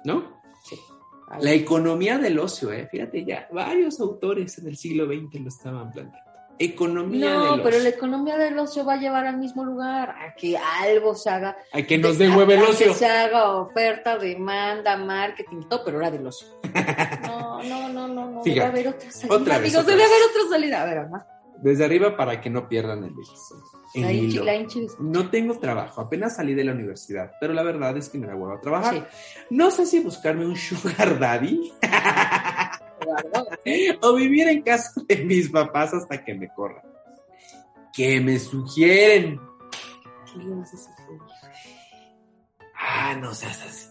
[0.04, 0.38] ¿no?
[1.30, 2.88] A La economía del ocio, ¿eh?
[2.90, 6.27] Fíjate ya, varios autores en el siglo XX lo estaban planteando.
[6.58, 10.56] Economía No, pero la economía del ocio va a llevar al mismo lugar, a que
[10.56, 11.56] algo se haga.
[11.72, 12.88] A que nos dé hueva el a ocio.
[12.88, 16.48] Que se haga oferta, demanda, marketing, todo, pero era del ocio.
[17.28, 18.42] No, no, no, no, no.
[18.44, 19.34] Debe haber otra salida.
[19.36, 20.82] otra vez, amigos, debe haber otra salida.
[20.82, 21.26] A ver, mamá.
[21.60, 23.12] Desde arriba para que no pierdan el,
[24.00, 24.86] La hinchi, la hinchi.
[25.00, 28.36] No tengo trabajo, apenas salí de la universidad, pero la verdad es que me da
[28.36, 28.94] hueva a trabajar.
[28.94, 29.46] Sí.
[29.50, 31.72] No sé si buscarme un sugar daddy.
[34.02, 36.84] o vivir en casa de mis papás hasta que me corran.
[37.92, 39.40] ¿Qué me sugieren?
[40.32, 41.20] ¿Qué le vas a sugerir?
[42.76, 43.88] Ah, no seas así.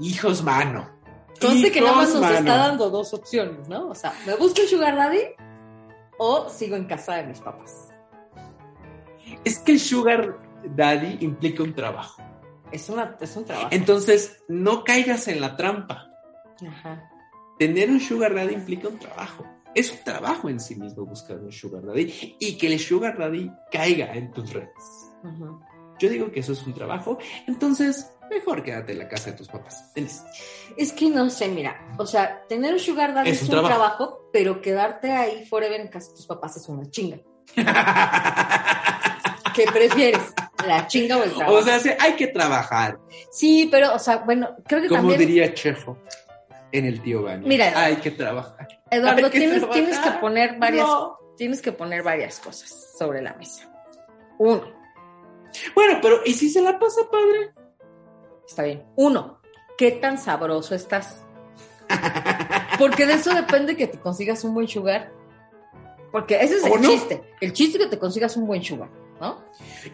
[0.00, 0.88] Hijos, mano.
[1.40, 2.38] Conste que nada más nos mano.
[2.38, 3.88] está dando dos opciones, ¿no?
[3.88, 5.22] O sea, ¿me busco un sugar daddy
[6.18, 7.88] o sigo en casa de mis papás?
[9.44, 12.22] Es que el sugar daddy implica un trabajo.
[12.70, 13.68] Es, una, es un trabajo.
[13.72, 16.10] Entonces, no caigas en la trampa.
[16.66, 17.10] Ajá.
[17.58, 19.44] Tener un sugar daddy implica un trabajo.
[19.74, 23.50] Es un trabajo en sí mismo buscar un sugar daddy y que el sugar daddy
[23.70, 24.70] caiga en tus redes.
[25.98, 29.48] Yo digo que eso es un trabajo, entonces mejor quédate en la casa de tus
[29.48, 29.92] papás.
[30.76, 33.74] Es que no sé, mira, o sea, tener un sugar daddy Es es, un trabajo.
[33.74, 34.28] trabajo.
[34.32, 37.18] pero quedarte ahí forever en casa de tus papás es una chinga.
[39.54, 40.34] ¿Qué prefieres?
[40.66, 41.58] ¿La chinga o el trabajo?
[41.58, 42.98] o sea, hay que trabajar,
[43.30, 45.98] sí, pero, o sea, bueno, creo que como también, diría Chefo
[46.78, 47.46] en el tío Bani.
[47.46, 48.68] Mira, hay que trabajar.
[48.90, 49.82] Eduardo, que tienes, trabajar.
[49.84, 51.18] tienes que poner varias, No.
[51.36, 53.70] tienes que poner varias cosas sobre la mesa.
[54.38, 54.62] Uno,
[55.74, 57.52] Bueno, pero ¿y si se la pasa padre?
[58.46, 58.84] está bien.
[58.96, 59.40] Uno,
[59.78, 61.22] ¿qué tan sabroso estás?
[62.78, 65.12] Porque de eso depende que te consigas un buen sugar.
[66.10, 66.88] Porque ese es ¿O el no?
[66.90, 67.22] chiste.
[67.40, 68.88] El chiste es que te consigas un buen sugar,
[69.20, 69.44] ¿no?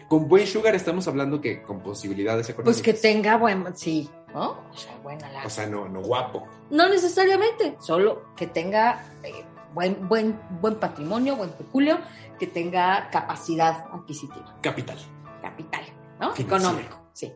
[0.07, 2.81] Con buen sugar estamos hablando que con posibilidades económicas.
[2.81, 4.63] Pues que tenga buen, sí, ¿no?
[4.71, 5.45] O sea, buena la.
[5.45, 6.47] O sea, no, no guapo.
[6.69, 11.99] no necesariamente, solo que tenga eh, buen, buen, buen patrimonio, buen peculio,
[12.39, 14.97] que tenga capacidad adquisitiva, Capital.
[15.41, 15.83] capital,
[16.19, 16.31] ¿no?
[16.33, 16.57] Financiero.
[16.57, 17.33] Económico, sí.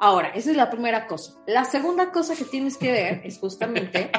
[0.00, 1.34] Ahora, esa es la primera cosa.
[1.46, 4.10] La segunda cosa que tienes que ver es justamente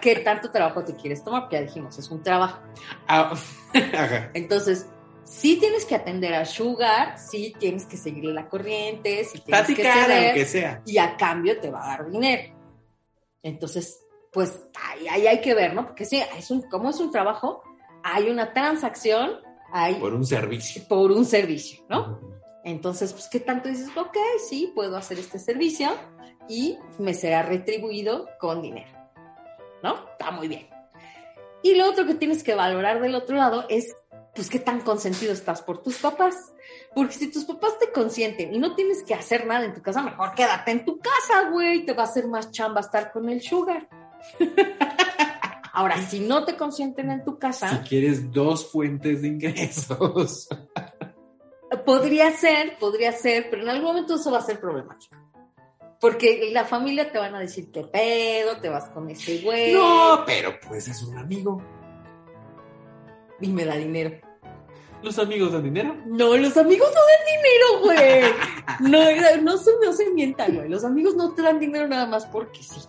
[0.00, 2.58] qué tanto trabajo te quieres tomar, porque ya dijimos, es un trabajo.
[3.06, 3.32] Ah,
[3.74, 4.30] ajá.
[4.34, 4.88] Entonces,
[5.24, 9.74] sí tienes que atender al sugar, sí tienes que seguirle la corriente, sí tienes que
[9.74, 10.82] Platicar, ceder, aunque sea.
[10.86, 12.54] y a cambio te va a dar dinero.
[13.42, 15.86] Entonces, pues ahí, ahí hay que ver, ¿no?
[15.86, 17.62] Porque sí, es un, como es un trabajo,
[18.02, 19.32] hay una transacción,
[19.72, 20.82] hay Por un servicio.
[20.88, 22.20] por un servicio, ¿no?
[22.64, 23.88] Entonces, pues, ¿qué tanto dices?
[23.96, 24.16] Ok,
[24.48, 25.88] sí, puedo hacer este servicio
[26.48, 28.90] y me será retribuido con dinero,
[29.82, 29.94] ¿no?
[30.12, 30.68] Está muy bien.
[31.62, 33.94] Y lo otro que tienes que valorar del otro lado es,
[34.34, 36.52] pues, qué tan consentido estás por tus papás.
[36.94, 40.02] Porque si tus papás te consienten y no tienes que hacer nada en tu casa,
[40.02, 41.84] mejor quédate en tu casa, güey.
[41.84, 43.88] Te va a hacer más chamba estar con el sugar.
[45.72, 50.48] Ahora, si no te consienten en tu Si casa, quieres dos fuentes de ingresos.
[51.84, 55.16] podría ser, podría ser, pero en algún momento eso va a ser problemático.
[56.00, 60.22] Porque la familia te van a decir qué pedo, te vas con ese güey No,
[60.26, 61.62] pero pues es un amigo.
[63.40, 64.12] Y me da dinero.
[65.02, 65.96] ¿Los amigos dan dinero?
[66.06, 68.32] No, los amigos no dan dinero, güey.
[68.80, 70.68] No, no se, no se mientan, güey.
[70.68, 72.80] Los amigos no te dan dinero nada más porque sí.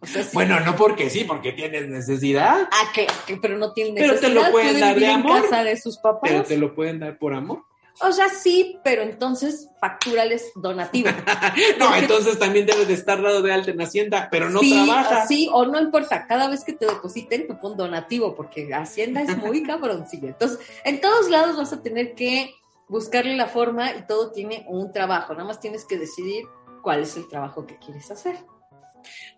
[0.00, 0.30] O sea, sí.
[0.32, 2.68] Bueno, no porque sí, porque tienes necesidad.
[2.72, 3.06] Ah, que,
[3.40, 4.46] pero no tienen Pero te necesidad.
[4.46, 5.42] lo pueden pueden dar de amor.
[5.42, 6.30] casa de sus papás.
[6.30, 7.64] Pero te lo pueden dar por amor.
[8.02, 11.10] O sea, sí, pero entonces facturales donativo.
[11.78, 15.28] No, entonces también debes de estar dado de alta en Hacienda, pero no sí, trabajas.
[15.28, 19.36] Sí, o no importa, cada vez que te depositen, te pon donativo, porque Hacienda es
[19.36, 20.28] muy cabroncilla.
[20.28, 22.54] Entonces, en todos lados vas a tener que
[22.88, 25.32] buscarle la forma y todo tiene un trabajo.
[25.34, 26.44] Nada más tienes que decidir
[26.82, 28.36] cuál es el trabajo que quieres hacer.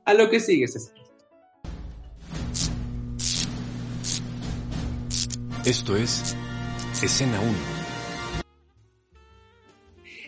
[0.05, 0.93] A lo que sigues es.
[5.65, 6.37] Esto es
[7.03, 7.82] Escena 1.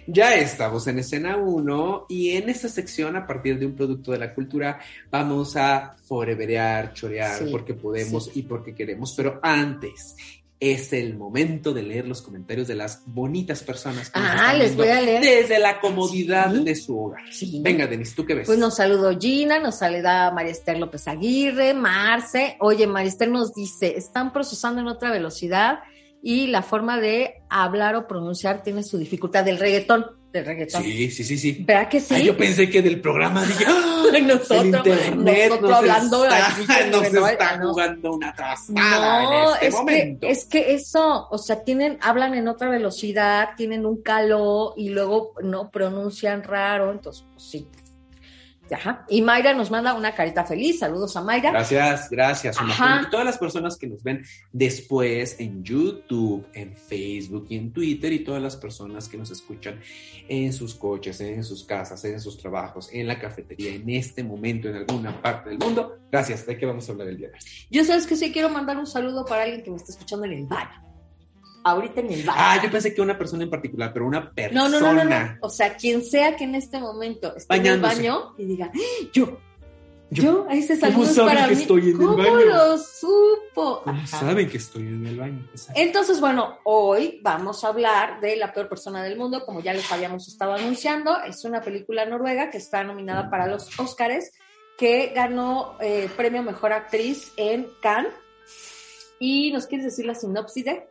[0.07, 4.19] Ya estamos en escena 1 y en esta sección, a partir de un producto de
[4.19, 4.79] la cultura,
[5.11, 8.33] vamos a foreverear, chorear, Sí, porque podemos sí.
[8.37, 9.15] y porque queremos.
[9.17, 10.17] Pero antes,
[10.61, 14.09] es el momento de leer los comentarios de las bonitas personas.
[14.09, 15.21] que Ah, les voy a leer.
[15.23, 16.65] Desde la comodidad Sí.
[16.65, 17.23] de su hogar.
[17.33, 17.61] Sí.
[17.63, 18.47] Venga, Denis, ¿tú qué ves?
[18.47, 22.57] Pues nos saludó Gina, nos saluda María Esther López Aguirre, Marce.
[22.61, 25.81] Oye, María Esther nos dice, están procesando en otra velocidad
[26.27, 30.83] y la forma de hablar o pronunciar tiene su dificultad del reggaetón, del reggaetón.
[30.83, 31.65] Sí, sí, sí, sí.
[31.67, 32.15] ¿Verdad que sí?
[32.15, 34.05] Ay, yo pensé que del programa dije, ¡ah!
[34.23, 39.67] nosotros, internet nosotros nos hablando está, aquí, nos está jugando una trastada No, en este
[39.67, 44.73] es, que, es que eso, o sea, tienen, hablan en otra velocidad, tienen un calor
[44.79, 47.69] y luego no pronuncian raro, entonces, pues sí.
[48.71, 49.05] Ajá.
[49.09, 50.79] Y Mayra nos manda una carita feliz.
[50.79, 51.51] Saludos a Mayra.
[51.51, 52.57] Gracias, gracias.
[52.57, 58.13] Y todas las personas que nos ven después en YouTube, en Facebook y en Twitter
[58.13, 59.81] y todas las personas que nos escuchan
[60.29, 64.69] en sus coches, en sus casas, en sus trabajos, en la cafetería, en este momento,
[64.69, 65.99] en alguna parte del mundo.
[66.11, 66.47] Gracias.
[66.47, 67.41] ¿De qué vamos a hablar el día de hoy?
[67.71, 70.33] Yo sabes que sí quiero mandar un saludo para alguien que me está escuchando en
[70.33, 70.84] el baño.
[71.65, 72.39] Ahorita en el baño.
[72.41, 74.69] Ah, yo pensé que una persona en particular, pero una persona.
[74.69, 75.37] no, no, no, no, no.
[75.41, 77.95] O sea, quien sea que en este momento esté Bañándose.
[77.95, 78.79] en el baño y diga, ¡Ah!
[79.13, 79.39] yo,
[80.11, 80.23] Yo.
[80.23, 81.63] yo, ese ¿Cómo saludo es saben para que mí.
[81.63, 82.37] estoy en el ¿Cómo baño?
[82.47, 83.81] lo supo?
[83.83, 84.07] ¿Cómo Ajá.
[84.21, 85.49] saben que estoy en el baño?
[85.51, 85.81] Exacto.
[85.81, 89.91] Entonces, bueno, hoy vamos a hablar de La peor persona del mundo, como ya les
[89.91, 91.17] habíamos estado anunciando.
[91.23, 94.31] Es una película noruega que está nominada para los Oscars,
[94.77, 98.13] que ganó eh, premio Mejor Actriz en Cannes.
[99.19, 100.87] ¿Y nos quieres decir la sinopsis de?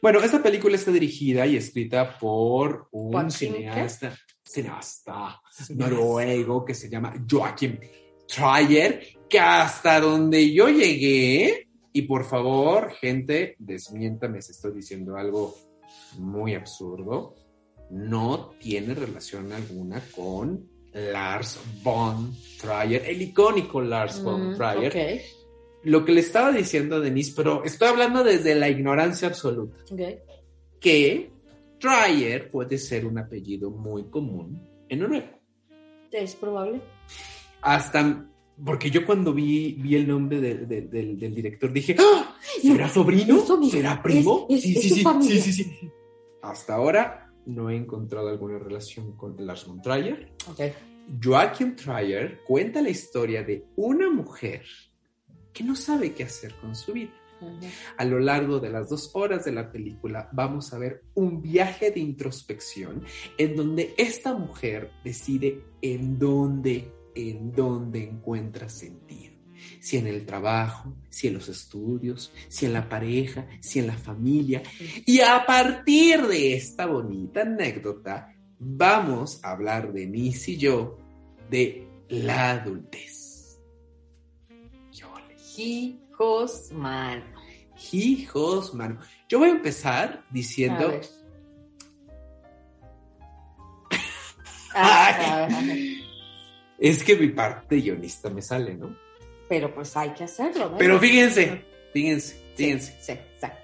[0.00, 6.88] Bueno, esta película está dirigida y escrita por un Joaquín, cineasta, cineasta noruego que se
[6.88, 7.78] llama Joachim
[8.26, 15.54] Trier, que hasta donde yo llegué, y por favor, gente, desmiéntame si estoy diciendo algo
[16.18, 17.34] muy absurdo,
[17.90, 24.92] no tiene relación alguna con Lars von Trier, el icónico Lars von Mm, Trier.
[25.84, 30.00] Lo que le estaba diciendo a Denise, pero estoy hablando desde la ignorancia absoluta ok.
[30.80, 31.30] que
[31.80, 35.38] Trier puede ser un apellido muy común en Noruega.
[36.12, 36.80] Es probable.
[37.62, 38.28] Hasta
[38.64, 42.36] porque yo cuando vi, vi el nombre de- de- del, del director dije, ¡Ah!
[42.60, 43.42] ¿será sobrino?
[43.70, 44.46] ¿Será primo?
[44.48, 45.90] Es- es- sí, es sí, sí, sí, sí, sí.
[46.42, 50.32] Hasta ahora no he encontrado alguna relación con Lars von Trier.
[50.48, 50.60] Ok.
[51.22, 54.62] Joachim Trier cuenta la historia de una mujer
[55.52, 57.12] que no sabe qué hacer con su vida.
[57.96, 61.90] A lo largo de las dos horas de la película vamos a ver un viaje
[61.90, 63.02] de introspección
[63.36, 69.32] en donde esta mujer decide en dónde, en dónde encuentra sentido.
[69.80, 73.96] Si en el trabajo, si en los estudios, si en la pareja, si en la
[73.96, 74.62] familia.
[75.06, 80.98] Y a partir de esta bonita anécdota, vamos a hablar de Miss y yo
[81.48, 83.21] de la adultez.
[85.56, 87.24] Hijos, man.
[87.92, 88.98] Hijos, mano.
[89.28, 90.88] Yo voy a empezar A diciendo.
[90.88, 91.02] ver.
[94.74, 95.24] Ah, Ay.
[95.30, 95.78] a ver, a ver.
[96.78, 98.96] Es que mi parte guionista me sale, ¿no?
[99.48, 100.78] Pero pues hay que hacerlo, ¿no?
[100.78, 101.62] Pero fíjense,
[101.92, 102.96] fíjense, Sí, fíjense.
[103.00, 103.58] Sí, exacto.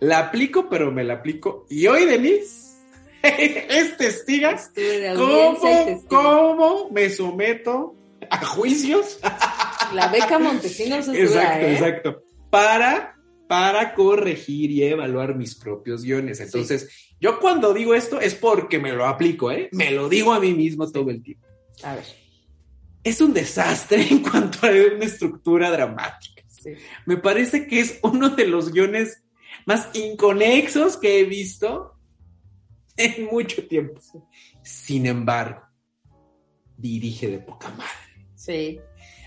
[0.00, 1.64] La aplico, pero me la aplico.
[1.70, 2.76] Y hoy, Denise,
[3.22, 6.08] es testiga Estuve de audiencia y cómo, testigo.
[6.08, 7.94] cómo me someto
[8.28, 9.20] a juicios.
[9.92, 11.72] La beca Montesinos es dura, Exacto, ¿eh?
[11.72, 12.22] exacto.
[12.50, 13.16] Para,
[13.48, 16.40] para corregir y evaluar mis propios guiones.
[16.40, 16.88] Entonces,
[17.20, 19.68] yo cuando digo esto es porque me lo aplico, ¿eh?
[19.72, 21.46] Me lo digo a mí mismo todo el tiempo.
[21.82, 22.04] A ver.
[23.02, 26.42] Es un desastre en cuanto a una estructura dramática.
[26.48, 26.72] Sí.
[27.06, 29.22] Me parece que es uno de los guiones
[29.66, 31.94] más inconexos que he visto
[32.96, 34.00] en mucho tiempo.
[34.62, 35.62] Sin embargo,
[36.76, 38.26] dirige de poca madre.
[38.34, 38.80] Sí.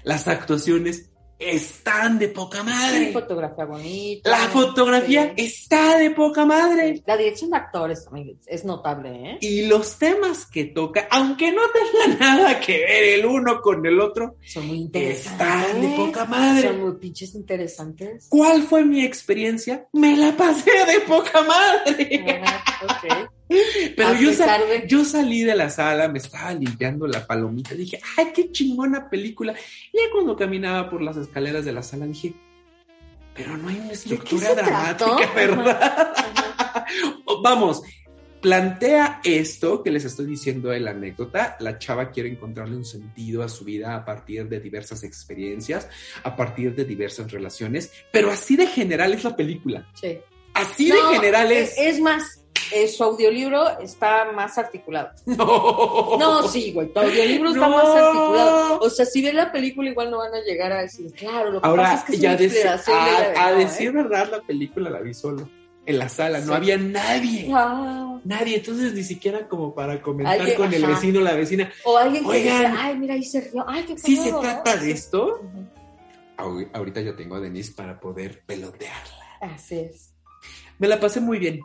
[0.03, 1.07] Las actuaciones
[1.43, 3.07] están de poca madre.
[3.07, 4.29] Sí, fotografía bonita.
[4.29, 5.43] La fotografía Sí.
[5.45, 7.01] está de poca madre.
[7.07, 9.37] La dirección de actores también es notable, ¿eh?
[9.41, 13.99] Y los temas que toca, aunque no tengan nada que ver el uno con el
[13.99, 15.31] otro, Son muy interesantes.
[15.31, 16.67] están de poca madre.
[16.67, 18.27] Son muy pinches interesantes.
[18.29, 19.87] ¿Cuál fue mi experiencia?
[19.93, 22.39] Me la pasé de poca madre.
[22.43, 23.29] Ajá, ok.
[23.95, 28.51] Pero yo, de- salí de la sala, me estaba limpiando la palomita, dije, ¡ay, qué
[28.51, 29.53] chingona película!
[29.91, 32.33] Y ya cuando caminaba por las escaleras de la sala dije,
[33.35, 35.33] pero no hay una estructura dramática, trató?
[35.35, 36.13] ¿verdad?
[36.15, 36.85] Ajá.
[37.43, 37.81] Vamos,
[38.41, 41.55] plantea esto que les estoy diciendo de la anécdota.
[41.59, 45.87] La chava quiere encontrarle un sentido a su vida a partir de diversas experiencias,
[46.23, 49.87] a partir de diversas relaciones, pero así de general es la película.
[49.93, 50.19] Sí.
[50.53, 51.77] Así No, de general es.
[51.77, 52.40] Es más,
[52.73, 55.11] eh, su audiolibro está más articulado.
[55.25, 58.79] No, No, sí, güey, tu audiolibro está más articulado.
[58.79, 61.61] O sea, si ven la película, igual no van a llegar a decir, claro, lo
[61.61, 63.91] que pasa es que es ya una inspiración de a, a no, decir ¿eh?
[63.91, 65.49] verdad, la película la vi solo.
[65.83, 66.53] En la sala, no Sí.
[66.53, 67.49] había nadie.
[67.51, 71.71] Ah, Nadie, entonces ni siquiera como para comentar Alguien, con el vecino o la vecina.
[71.85, 72.59] O alguien que Oigan.
[72.71, 73.65] dice, ay, mira, ahí se rió.
[73.67, 75.41] Ay, qué Si se cagado, trata de esto,
[76.73, 79.25] ahorita yo tengo a Denise para poder pelotearla.
[79.41, 80.13] Así es.
[80.77, 81.59] Me la pasé muy bien.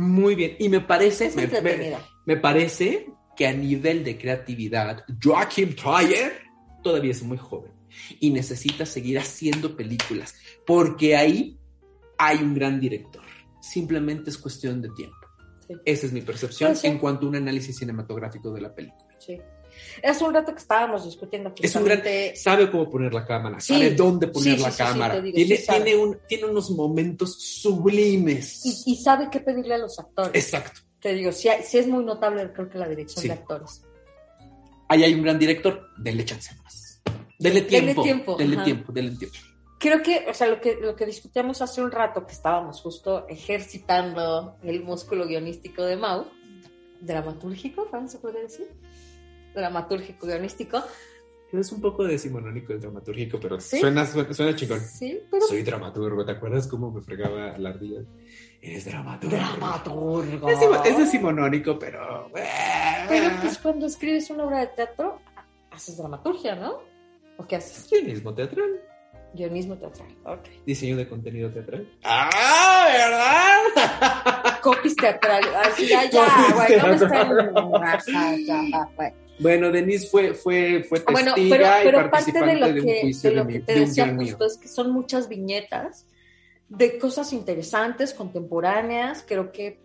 [0.00, 0.56] Muy bien.
[0.58, 2.06] Y me parece, Es me, me- entretenida.
[2.26, 6.32] me parece que a nivel de creatividad, Joachim Trier
[6.82, 7.72] todavía es muy joven
[8.20, 10.34] y necesita seguir haciendo películas
[10.66, 11.58] porque ahí
[12.18, 13.22] hay un gran director.
[13.60, 15.16] Simplemente es cuestión de tiempo.
[15.66, 15.74] Sí.
[15.84, 16.92] Esa es mi percepción Puede ser.
[16.92, 19.06] en cuanto a un análisis cinematográfico de la película.
[19.18, 19.38] Sí.
[20.02, 22.02] Hace un rato que estábamos discutiendo Es un gran,
[22.34, 23.74] sabe cómo poner la cámara, Sí.
[23.74, 25.80] sabe dónde poner Sí, la sí, cámara, digo, tiene, sí sabe.
[25.84, 28.64] tiene, un, tiene unos momentos sublimes.
[28.64, 30.32] y, y sabe qué pedirle a los actores.
[30.34, 30.80] Exacto.
[31.00, 33.82] Te digo, sí, sí es muy notable, creo que la dirección de actores.
[34.88, 37.00] Ahí hay un gran director, denle chance más.
[37.38, 38.36] Denle Denle tiempo.
[38.36, 38.64] Denle ajá.
[38.64, 39.36] tiempo, denle tiempo.
[39.78, 43.26] Creo que, o sea, lo que, lo que discutíamos hace un rato, que estábamos justo
[43.28, 46.26] ejercitando el músculo guionístico de Mau,
[47.00, 48.68] dramatúrgico, ¿cómo se puede decir?
[49.54, 50.82] Dramatúrgico guionístico.
[51.52, 53.80] Es un poco decimonónico el dramatúrgico, pero ¿Sí?
[53.80, 54.80] suena, suena, suena chingón.
[54.80, 58.02] Sí, pero Soy dramaturgo, ¿te acuerdas cómo me fregaba la ardilla?
[58.62, 59.36] Eres dramaturgo.
[59.36, 60.48] dramaturgo.
[60.48, 62.30] Es, es decimonónico, pero...
[63.08, 65.20] Pero pues cuando escribes una obra de teatro,
[65.72, 66.82] haces dramaturgia, ¿no?
[67.36, 67.90] ¿O qué haces?
[67.90, 68.80] Guionismo teatral.
[69.34, 70.16] Guionismo teatral.
[70.24, 70.48] Ok.
[70.66, 71.88] Diseño de contenido teatral.
[72.04, 74.60] ¡Ah, verdad!
[74.62, 75.42] Copies teatral.
[75.64, 76.78] Así ya, ya, güey.
[76.78, 79.14] No me están.
[79.40, 82.80] Bueno, Denise fue, fue, fue testiga Bueno, pero, y pero parte participante de lo de
[82.80, 84.28] un que, de de, lo mi- que te decía mío.
[84.28, 86.06] justo es que son muchas viñetas
[86.68, 89.78] de cosas interesantes, contemporáneas, creo que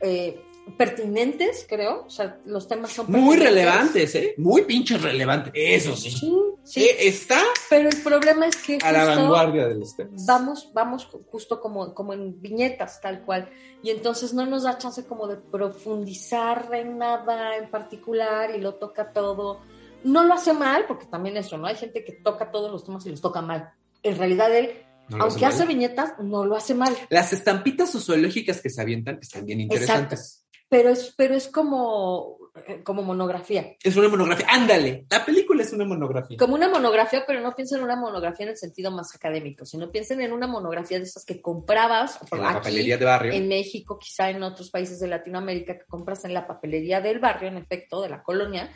[0.00, 0.40] eh,
[0.78, 2.04] pertinentes, creo.
[2.06, 4.34] O sea, los temas son Muy relevantes, ¿eh?
[4.38, 5.52] Muy pinches relevantes.
[5.54, 6.10] Eso sí.
[6.10, 6.32] Sí,
[6.64, 6.82] sí.
[6.84, 7.38] Eh, Está
[7.70, 10.24] Pero el problema es que a la vanguardia de los temas.
[10.26, 13.48] vamos, vamos ju- justo como, como en viñetas, tal cual.
[13.82, 18.74] Y entonces no nos da chance como de profundizar en nada en particular y lo
[18.74, 19.60] toca todo.
[20.02, 21.66] No lo hace mal, porque también eso, ¿no?
[21.66, 23.72] Hay gente que toca todos los temas y los toca mal.
[24.02, 24.70] En realidad él,
[25.08, 26.94] No aunque hace viñetas, no lo hace mal.
[27.08, 30.44] Las estampitas sociológicas que se avientan están bien interesantes.
[30.68, 32.38] Pero es, pero es como,
[32.84, 33.74] como monografía.
[33.82, 34.46] Es una monografía.
[34.48, 36.36] Ándale, la película es una monografía.
[36.36, 39.90] Como una monografía, pero no piensen en una monografía en el sentido más académico, sino
[39.90, 43.32] piensen en una monografía de esas que comprabas En la aquí, papelería de barrio.
[43.32, 47.48] en México, quizá en otros países de Latinoamérica, que compras en la papelería del barrio,
[47.48, 48.70] en efecto, de la colonia,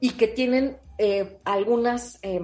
[0.00, 2.40] y que tienen eh, algunas eh,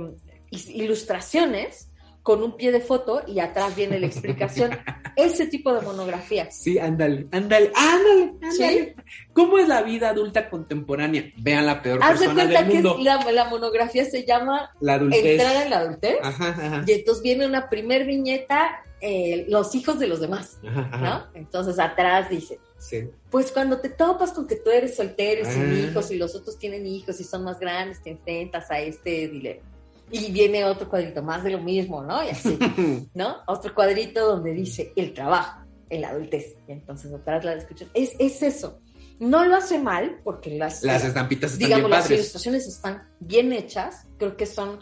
[0.50, 1.87] is- ilustraciones
[2.28, 4.70] con un pie de foto y atrás viene la explicación.
[5.16, 6.54] Ese tipo de monografías.
[6.54, 8.52] Sí, ándale, ándale, ándale, ándale.
[8.52, 9.02] ¿Sí?
[9.32, 11.32] ¿Cómo es la vida adulta contemporánea?
[11.38, 15.24] Vean la peor Haz de cuenta del que la, la monografía se llama La adultez.
[15.24, 16.16] Entrar en la adultez.
[16.22, 16.84] Ajá, ajá.
[16.86, 20.98] Y entonces viene una primer viñeta, eh, los hijos de los demás, Ajá, ajá.
[21.32, 21.40] ¿no?
[21.40, 23.08] Entonces atrás dice, Sí.
[23.30, 25.78] Pues cuando te topas con que tú eres soltero y sin Ah.
[25.88, 29.62] hijos y los otros tienen hijos y son más grandes, te enfrentas a este dilema.
[30.10, 32.22] Y viene otro cuadrito más de lo mismo, ¿no?
[32.24, 32.58] Y así,
[33.14, 33.36] ¿no?
[33.46, 36.56] Otro cuadrito donde dice el trabajo, en la adultez.
[36.66, 37.88] Y entonces atrás la escuchas.
[37.94, 38.80] Es, es eso.
[39.18, 42.18] No lo hace mal porque las, Las estampitas están digamos, bien las padres.
[42.20, 44.06] ilustraciones están bien hechas.
[44.18, 44.78] Creo que son,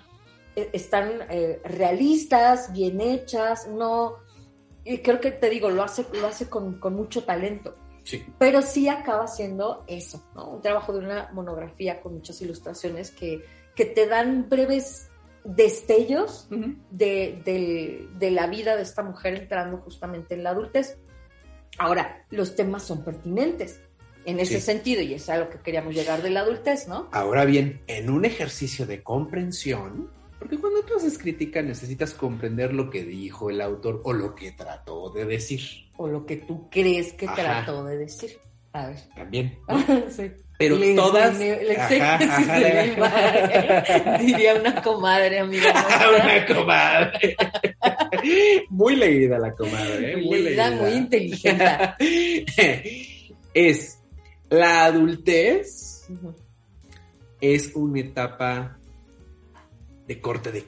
[0.55, 3.67] eh, están eh, realistas, bien hechas.
[3.69, 4.17] No,
[4.85, 8.25] y creo que te digo, lo hace, lo hace con, con mucho talento Sí.
[8.39, 10.49] pero sí acaba siendo eso, ¿no?
[10.51, 13.43] Un trabajo de una monografía con muchas ilustraciones que,
[13.75, 15.09] que te dan breves
[15.55, 16.49] destellos
[16.91, 20.99] de, del- de la vida de esta mujer entrando justamente en la adultez.
[21.79, 23.81] Ahora, los temas son pertinentes
[24.25, 24.61] en ese Sí.
[24.63, 27.09] sentido y es a lo que queríamos llegar de la adultez, ¿no?
[27.13, 32.91] Ahora bien, en un ejercicio de comprensión, porque cuando tú haces crítica necesitas comprender lo
[32.91, 35.61] que dijo el autor o lo que trató de decir.
[35.97, 37.37] O lo que tú crees que Ajá.
[37.65, 38.39] trató de decir.
[38.73, 38.97] A ver.
[39.15, 39.59] También.
[40.11, 40.33] Sí.
[40.59, 41.39] Pero Le- todas.
[41.39, 44.19] le- le- Ajá, ajá.
[44.21, 45.71] Diría una comadre, amiga.
[46.25, 47.37] Una comadre.
[48.71, 50.17] Muy leída la comadre, ¿eh?
[50.17, 50.83] Muy Leída, leída.
[50.83, 51.95] muy inteligente.
[53.55, 53.99] es
[54.49, 56.07] la adultez
[57.41, 58.79] es una etapa
[60.07, 60.65] de corte de.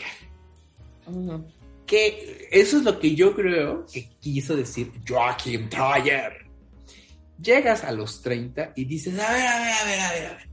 [1.06, 1.44] Ujú.
[1.86, 6.46] Que eso es lo que yo creo que quiso decir Joachim Trier.
[7.40, 10.34] Llegas a los 30 y dices, a ver, a ver, a ver, a ver, a
[10.36, 10.48] ver,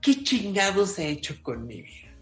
[0.00, 2.14] ¿qué chingados he hecho con mi vida?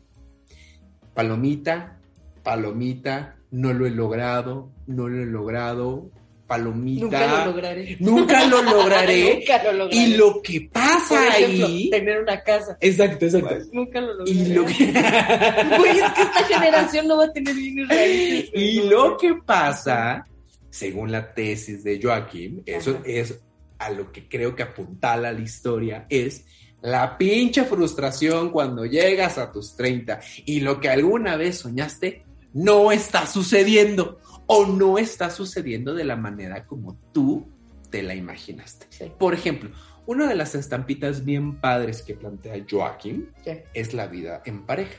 [1.12, 1.98] Palomita,
[2.42, 6.10] palomita, no lo he logrado, no lo he logrado,
[6.46, 7.04] palomita.
[7.04, 7.96] Nunca lo lograré.
[8.00, 9.34] Nunca lo lograré.
[9.36, 9.96] Nunca lo lograré.
[9.96, 11.90] y lo que pasa Por ejemplo, ahí.
[11.90, 12.76] tener una casa.
[12.80, 13.54] Exacto, exacto.
[13.72, 14.30] Nunca lo lograré.
[14.40, 14.84] Y lo que...
[15.78, 17.54] Güey, es que esta generación no va a tener.
[17.56, 20.26] Y lo que pasa,
[20.70, 23.40] según la tesis de Joaquín, eso es
[23.80, 26.44] a lo que creo que apuntala la historia, es
[26.82, 32.92] la pinche frustración cuando llegas a tus 30 y lo que alguna vez soñaste no
[32.92, 37.46] está sucediendo o no está sucediendo de la manera como tú
[37.90, 38.86] te la imaginaste.
[38.90, 39.12] Sí.
[39.18, 39.70] Por ejemplo,
[40.06, 43.30] una de las estampitas bien padres que plantea Joaquín
[43.74, 44.98] es la vida en pareja.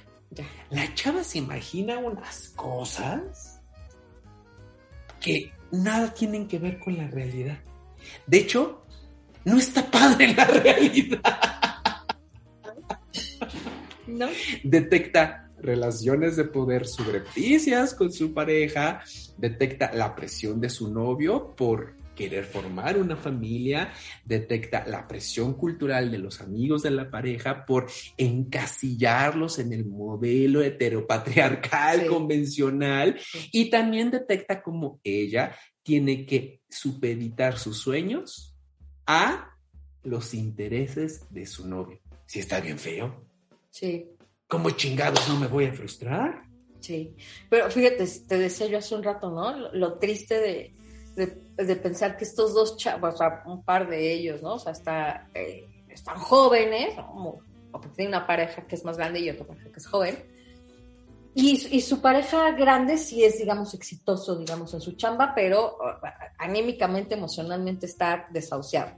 [0.69, 3.61] La chava se imagina unas cosas
[5.19, 7.59] que nada tienen que ver con la realidad.
[8.27, 8.83] De hecho,
[9.45, 11.21] no está padre la realidad.
[14.07, 14.27] ¿No?
[14.63, 19.01] Detecta relaciones de poder subrepticias con su pareja,
[19.37, 23.93] detecta la presión de su novio por querer formar una familia,
[24.25, 27.87] detecta la presión cultural de los amigos de la pareja por
[28.17, 32.07] encasillarlos en el modelo heteropatriarcal Sí.
[32.07, 33.17] convencional
[33.51, 38.55] y también detecta cómo ella tiene que supeditar sus sueños
[39.05, 39.55] a
[40.03, 41.99] los intereses de su novio.
[42.25, 43.25] Si está bien feo.
[43.69, 44.07] Sí,
[44.47, 46.43] ¿Cómo chingados no me voy a frustrar?
[46.81, 47.15] sí.
[47.49, 49.55] Pero fíjate, te decía yo hace un rato, ¿no?
[49.55, 50.75] Lo, lo triste de,
[51.15, 54.55] de, de pensar que estos dos chavos, o sea, un par de ellos, ¿no?
[54.55, 57.07] O sea, está, eh, están jóvenes, ¿no?
[57.07, 60.17] Como- porque tiene una pareja que es más grande y otra pareja que es joven.
[61.33, 66.05] Y, y su pareja grande sí es, digamos, exitoso, digamos, en su chamba, pero uh,
[66.37, 68.91] anímicamente, emocionalmente está desahuciado.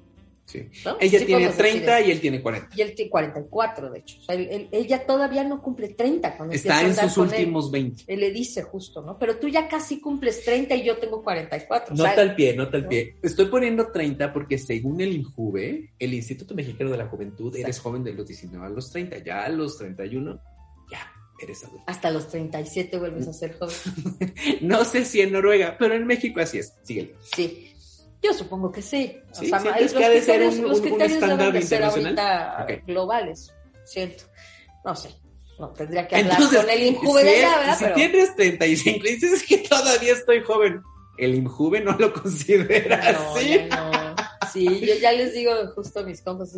[0.45, 0.67] Sí.
[0.83, 0.97] ¿no?
[0.99, 2.07] Ella Sí tiene podemos decir 30 eso.
[2.07, 2.69] y él tiene 40.
[2.75, 4.17] Y él tiene 44, de hecho.
[4.19, 7.27] O sea, él, él- él ya todavía no cumple 30 cuando Está en sus con
[7.29, 7.33] él.
[7.39, 8.03] últimos 20.
[8.07, 9.17] Él le dice justo, ¿no?
[9.17, 11.93] Pero tú ya casi cumples 30 y yo tengo 44.
[11.93, 12.89] o sea, Nota al pie, nota al ¿no?
[12.89, 13.15] pie.
[13.23, 17.89] Estoy poniendo 30 porque según el INJUVE, el Instituto Mexicano de la Juventud, eres Exacto.
[17.89, 19.19] joven de los 19 a los 30.
[19.19, 20.39] Ya a los 31,
[20.91, 20.99] ya
[21.43, 21.83] eres adulto.
[21.87, 23.75] hasta los 37 vuelves a ser joven.
[24.61, 26.73] No sé si en Noruega, pero en México así es.
[26.83, 27.15] Síguele.
[27.35, 27.69] Sí.
[28.21, 29.17] Yo supongo que sí.
[29.31, 31.61] O Sí, sea, ¿sientes los que de ser criterios, un- los un- criterios deben de
[31.61, 33.53] ser ahorita globales,
[33.85, 34.23] siento.
[34.85, 35.09] No sé.
[35.59, 37.77] No, tendría que hablar Entonces, con el INJUVE de si, allá, ¿verdad?
[37.77, 40.81] si Pero- tienes 35 y dices que todavía estoy joven,
[41.17, 43.59] el INJUVE no lo considera No, así.
[43.69, 43.91] no.
[44.51, 46.53] Sí, yo ya les digo justo a mis compas,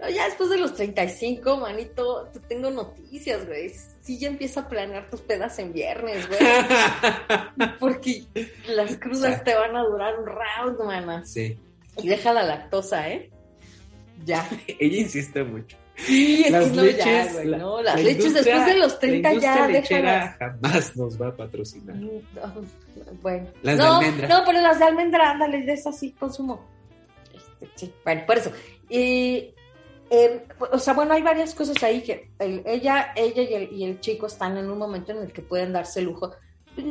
[0.00, 3.70] "No, ya después de los 35, manito, te tengo noticias, güey.
[4.00, 6.38] Sí, ya empieza a planear tus pedas en viernes, güey.
[7.80, 8.24] Porque
[8.68, 9.44] las crudas O sea.
[9.44, 11.24] te van a durar un round, mana.
[11.26, 11.56] sí,
[12.02, 13.30] Y deja la lactosa, ¿eh?
[14.24, 14.48] Ya.
[14.66, 15.76] ella insiste mucho.
[15.96, 17.82] Sí, es Las que no, leches, ya, güey, la- no.
[17.82, 20.36] Las la leches después de los 30 la ya, déjalas.
[20.38, 21.96] jamás nos va a patrocinar.
[21.96, 23.48] Mm, Bueno.
[23.62, 24.28] Las de no, almendra.
[24.28, 26.64] No, pero las de almendra, ándale, de esas sí consumo.
[27.34, 28.52] Este, sí, bueno, por eso.
[28.88, 29.52] Y,
[30.10, 33.84] eh, o sea, bueno, hay varias cosas ahí que el- ella, ella y el, y
[33.84, 36.32] el chico están en un momento en el que pueden darse lujo.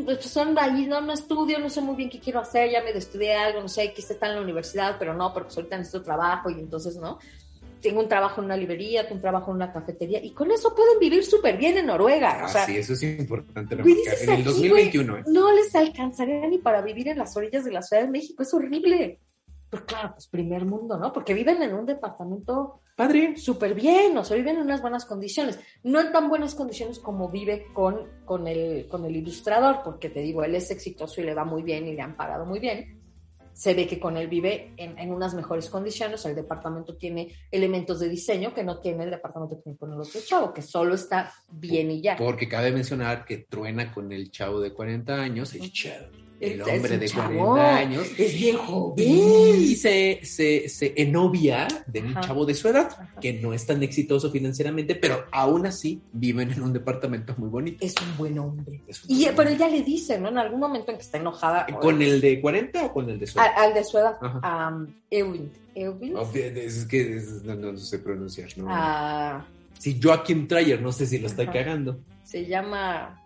[0.05, 2.89] Pues son ahí, no, no estudio, no sé muy bien qué quiero hacer, ya me
[2.91, 6.03] estudié algo, no sé, quise estar en la universidad, pero no, porque pues ahorita necesito
[6.03, 7.20] trabajo y entonces, ¿no?
[7.82, 10.76] Tengo un trabajo en una librería, tengo un trabajo en una cafetería y con eso
[10.76, 12.39] pueden vivir súper bien en Noruega.
[12.41, 15.24] Ah, o sea, sí, eso es importante dices En el aquí, 2021, ¿eh?
[15.28, 18.53] no les alcanzaría ni para vivir en las orillas de la Ciudad de México, es
[18.53, 19.20] horrible.
[19.70, 21.11] Pero claro, pues primer mundo, ¿no?
[21.11, 23.36] Porque viven en un departamento Padre.
[23.36, 25.59] súper bien, o sea, viven en unas buenas condiciones.
[25.84, 30.22] No en tan buenas condiciones como vive con, con, el, con el ilustrador, porque te
[30.22, 33.01] digo, él es exitoso y le va muy bien y le han pagado muy bien.
[33.51, 36.26] se ve que con él vive en, en unas mejores condiciones.
[36.26, 39.99] El departamento tiene elementos de diseño que no tiene el departamento que tiene con el
[39.99, 42.15] otro chavo, que solo está bien y ya.
[42.15, 46.26] Porque cabe mencionar que truena con el chavo de 40 años, el chavo.
[46.39, 48.07] El hombre de chavo, 40 años.
[48.17, 49.05] Es bien joven.
[49.07, 52.21] Y se, se, se enovia de un Ajá.
[52.21, 53.19] chavo de su edad, Ajá.
[53.19, 57.83] que no es tan exitoso financieramente, pero aún así viven en un departamento muy bonito.
[57.85, 58.81] Es un buen hombre.
[58.88, 60.29] Es un Y, buen pero ella le dice, ¿no?
[60.29, 61.65] En algún momento en que está enojada.
[61.81, 63.47] ¿Con el de 40 o con el de su edad?
[63.55, 64.17] Al, al de su edad.
[65.09, 65.51] Ewing.
[66.15, 68.65] Oh, Es que es- no, no sé pronunciar, ¿no?
[68.69, 69.45] Ah,
[69.79, 71.99] Sí, Joaquim Trier, no sé si lo estoy cagando.
[72.23, 73.21] se llama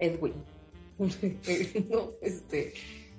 [0.00, 0.32] Edwin.
[1.90, 2.74] no, este,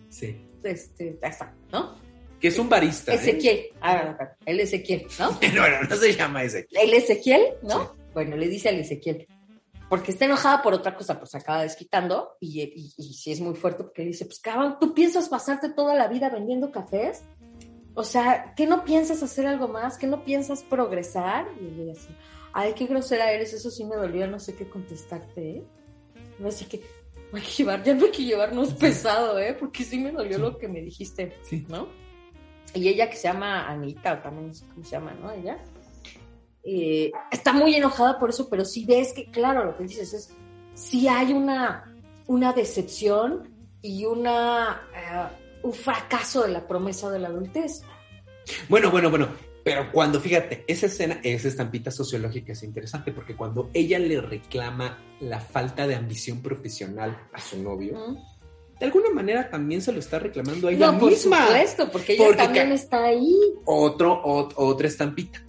[0.09, 0.36] Sí.
[0.63, 1.95] este, ya está, ¿no?
[2.39, 3.13] Que es un barista.
[3.13, 3.15] ¿eh?
[3.15, 3.67] Ezequiel.
[3.82, 5.32] Ah, el Ezequiel, ¿no?
[5.55, 6.82] No, no, no se llama Ezequiel.
[6.82, 7.84] El Ezequiel, ¿no?
[7.86, 7.89] Sí.
[8.13, 9.28] Bueno, le dice al Ezequiel.
[9.89, 12.36] Porque está enojada por otra cosa, pues se acaba desquitando.
[12.39, 15.69] Y, y, y sí es muy fuerte porque le dice: Pues cabrón, ¿tú piensas pasarte
[15.69, 17.24] toda la vida vendiendo cafés?
[17.93, 19.97] O sea, ¿qué no piensas hacer algo más?
[19.97, 21.47] ¿Qué no piensas progresar?
[21.61, 22.09] Y ella así:
[22.53, 25.63] Ay, qué grosera eres, eso sí me dolió, no sé qué contestarte, ¿eh?
[26.39, 26.86] No, que, no
[27.38, 29.55] hay que llevar, ya no hay que llevarnos pesado, ¿eh?
[29.59, 30.41] Porque sí me dolió Sí.
[30.41, 31.65] lo que me dijiste, Sí.
[31.69, 31.88] ¿no?
[32.73, 35.31] Y ella que se llama Anita, o también no sé cómo se llama, ¿no?
[35.31, 35.57] Ella.
[36.65, 40.34] eh, está muy enojada por eso, pero sí ves que, claro, lo que dices es,
[40.73, 41.93] sí hay una,
[42.27, 43.49] una decepción
[43.81, 47.81] y una, eh, un fracaso de la promesa de la adultez.
[48.69, 49.27] Bueno, bueno, bueno.
[49.64, 54.99] Pero cuando, fíjate, esa escena, esa estampita sociológica es interesante porque cuando ella le reclama
[55.22, 58.18] la falta de ambición profesional a su novio, ¿Mm?
[58.80, 61.45] de alguna manera también se lo está reclamando a ella No, por misma.
[61.47, 63.34] supuesto, porque ella Porque también está ahí.
[63.66, 65.41] Otro, ot- otra estampita,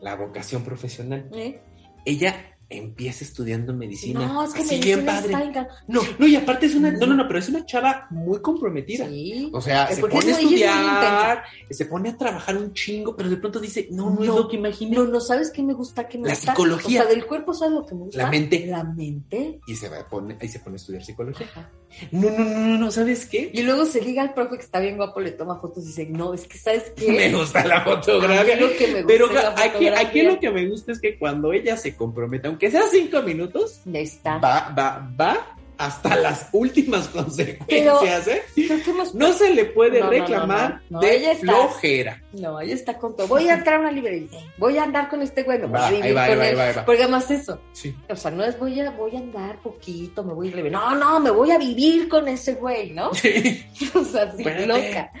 [0.00, 1.28] la vocación profesional.
[1.34, 1.60] ¿eh?
[2.04, 4.26] Ella empieza estudiando medicina.
[4.26, 5.32] No, es que así medicina bien padre.
[5.48, 8.40] está No, no, y aparte es una, no, no, no, pero es una chava muy
[8.40, 9.08] comprometida.
[9.08, 9.50] Sí.
[9.52, 13.16] O sea, Es se pone a es es estudiar, se pone a trabajar un chingo,
[13.16, 14.38] pero de pronto dice, no, no, es No.
[14.38, 14.96] lo que imaginé.
[14.96, 16.52] No, no sabes qué me gusta, qué me La gusta.
[16.52, 17.00] psicología.
[17.00, 18.22] O sea, del cuerpo, ¿sabes lo que me gusta?
[18.22, 18.66] La mente.
[18.66, 19.60] La mente.
[19.66, 21.46] Y se va, pone, y se pone a estudiar psicología.
[21.50, 21.70] Ajá.
[22.12, 23.50] No, no, no, no, no, ¿sabes qué?
[23.52, 26.06] Y luego se liga al profe que está bien guapo, le toma fotos y dice,
[26.06, 27.10] no, es que ¿sabes qué?
[27.12, 28.56] Me gusta la fotografía.
[28.56, 30.22] lo que me gusta Pero la aquí, aquí fotografía.
[30.24, 34.00] lo que me gusta es que cuando ella se compromete, aunque sea cinco minutos, Ya
[34.00, 34.38] está.
[34.38, 38.42] va, va, va hasta las últimas consecuencias, ¿eh?
[38.56, 41.00] Hemos- No se le puede No, reclamar no, no, no.
[41.00, 42.22] de Ella está- flojera.
[42.32, 43.26] No, ella está con todo.
[43.28, 44.40] Voy a entrar a una librería.
[44.58, 45.58] Voy a andar con este güey.
[45.58, 46.58] Me voy Va, a vivir ahí va, ahí va, ahí él.
[46.58, 46.84] va, ahí va.
[46.84, 47.58] Porque además eso.
[47.72, 47.96] Sí.
[48.08, 50.70] O sea, no es voy a, voy a andar poquito, me voy a ir leve.
[50.70, 53.08] No, no, me voy a vivir con ese güey, ¿no?
[53.10, 54.66] o sea, Espérate.
[54.66, 55.12] loca.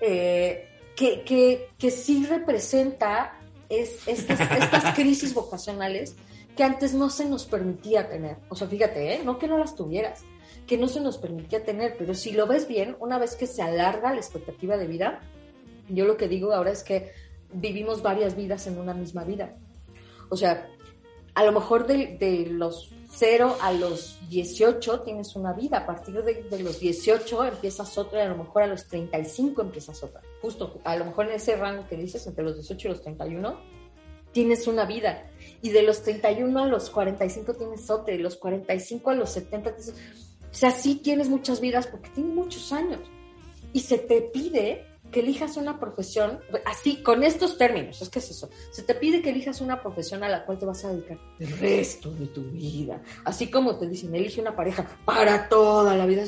[0.00, 0.66] Eh,
[0.96, 3.34] que, que, que sí representa
[3.68, 6.14] es, estas, estas crisis vocacionales
[6.60, 8.36] que antes no se nos permitía tener.
[8.50, 9.22] O sea, fíjate, ¿eh?
[9.24, 10.24] no que no las tuvieras,
[10.66, 13.62] que no se nos permitía tener, pero si lo ves bien, una vez que se
[13.62, 15.20] alarga la expectativa de vida,
[15.88, 17.12] yo lo que digo ahora es que
[17.50, 19.56] vivimos varias vidas en una misma vida.
[20.28, 20.68] O sea,
[21.32, 26.62] a lo mejor de, los 0 a los 18 tienes una vida, a partir de,
[26.62, 30.20] los 18 empiezas otra a lo mejor a los 35 empiezas otra.
[30.42, 33.58] Justo, a lo mejor en ese rango que dices, entre los 18 y los 31,
[34.32, 35.24] tienes una vida.
[35.62, 39.30] Y de los 31 a los 45 tienes otra, y de los 45 a los
[39.30, 39.94] 70 tienes...
[40.50, 43.00] O sea, sí tienes muchas vidas porque tienes muchos años.
[43.72, 48.30] Y se te pide que elijas una profesión, así, con estos términos, es que es
[48.30, 51.18] eso, se te pide que elijas una profesión a la cual te vas a dedicar
[51.38, 56.06] el resto de tu vida, así como te dicen, elige una pareja para toda la
[56.06, 56.24] vida.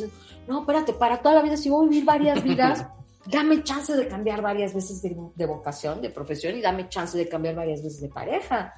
[0.49, 2.87] No, espérate, para toda la vida, si voy a vivir varias vidas,
[3.27, 7.29] dame chance de cambiar varias veces de, de vocación, de profesión, y dame chance de
[7.29, 8.75] cambiar varias veces de pareja,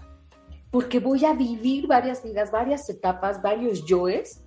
[0.74, 4.40] porque voy a vivir varias vidas, varias etapas, varios yoes,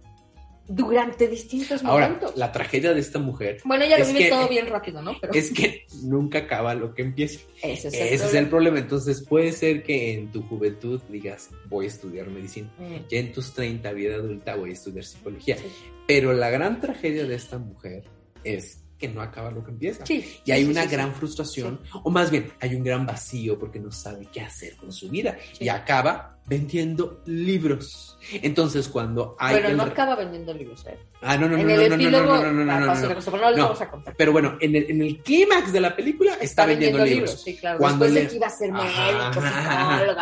[0.67, 2.35] durante distintos Ahora, momentos.
[2.35, 5.15] la tragedia de esta mujer Bueno, ella lo vive que- todo bien rápido, ¿no?
[5.21, 7.39] Pero es que nunca acaba lo que empieza.
[7.63, 8.77] ese es Ese es el problema.
[8.77, 12.69] Entonces puede ser que en tu juventud digas, voy a estudiar medicina.
[12.77, 13.07] Mm.
[13.09, 15.55] Ya en tus 30, vida adulta, voy a estudiar psicología.
[15.55, 15.63] Sí.
[16.07, 18.03] Pero la gran tragedia de esta mujer
[18.43, 20.05] es que no acaba lo que empieza.
[20.05, 23.57] Sí, Y hay sí, una sí, gran frustración, o más bien, hay un gran vacío
[23.59, 25.37] porque no sabe qué hacer con su vida.
[25.59, 28.17] Y acaba vendiendo libros.
[28.41, 29.55] Entonces, cuando hay.
[29.57, 30.97] Pero el- no acaba vendiendo libros, ¿eh?
[31.21, 32.85] Ah, no, no, no, en no, el no, no, epílogo no, no, no, no, no,
[32.85, 32.87] no.
[33.15, 33.63] cosa, pero no les No.
[33.65, 34.15] vamos a contar.
[34.17, 37.41] Pero bueno, en el, en el clímax de la película está, vendiendo, libros.
[37.43, 37.79] sí, claro.
[37.79, 39.41] Cuando Después le- de que iba a ser médico,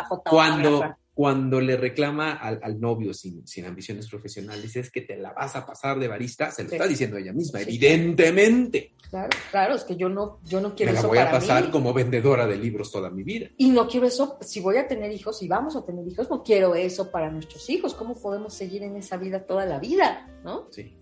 [0.09, 0.30] fotógrafa.
[0.30, 5.32] Cuando, cuando le reclama al, al novio sin, sin ambiciones profesionales, es que te la
[5.34, 6.76] vas a pasar de barista, se lo Sí.
[6.76, 7.66] está diciendo ella misma, Sí.
[7.70, 8.91] evidentemente.
[9.09, 11.66] Claro, claro, es que yo no, yo no quiero Me la eso voy a pasar
[11.66, 11.72] mí.
[11.72, 13.47] como vendedora de libros toda mi vida.
[13.57, 16.43] Y no quiero eso, si voy a tener hijos, si vamos a tener hijos, no
[16.43, 17.93] quiero eso para nuestros hijos.
[17.93, 20.30] ¿Cómo podemos seguir en esa vida toda la vida?
[20.43, 20.68] ¿No?
[20.72, 20.97] Sí.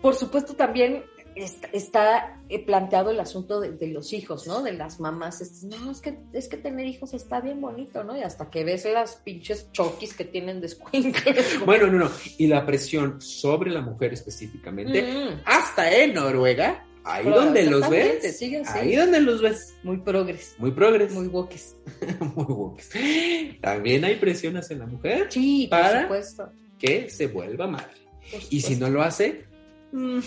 [0.00, 1.04] Por supuesto, también
[1.34, 4.62] está, eh, planteado el asunto de, de, los hijos, ¿no?
[4.62, 5.40] De las mamás.
[5.40, 8.16] Es, no, es que, es que tener hijos está bien bonito, ¿no?
[8.16, 10.70] Y hasta que ves las pinches choquis que tienen de
[11.64, 12.10] Bueno, no, no.
[12.38, 15.42] Y la presión sobre la mujer específicamente, mm.
[15.44, 18.42] hasta en Noruega, ahí donde los ves.
[18.68, 19.74] Ahí donde los ves.
[19.82, 20.54] Muy progres.
[20.58, 21.12] Muy progres.
[21.12, 21.76] Muy wokes.
[22.34, 23.58] Muy wokes.
[23.60, 25.26] También hay presión hacia la mujer.
[25.30, 26.52] Sí, para por supuesto.
[26.78, 28.02] Que se vuelva madre.
[28.50, 29.44] Y si no lo hace,
[29.92, 30.20] mm,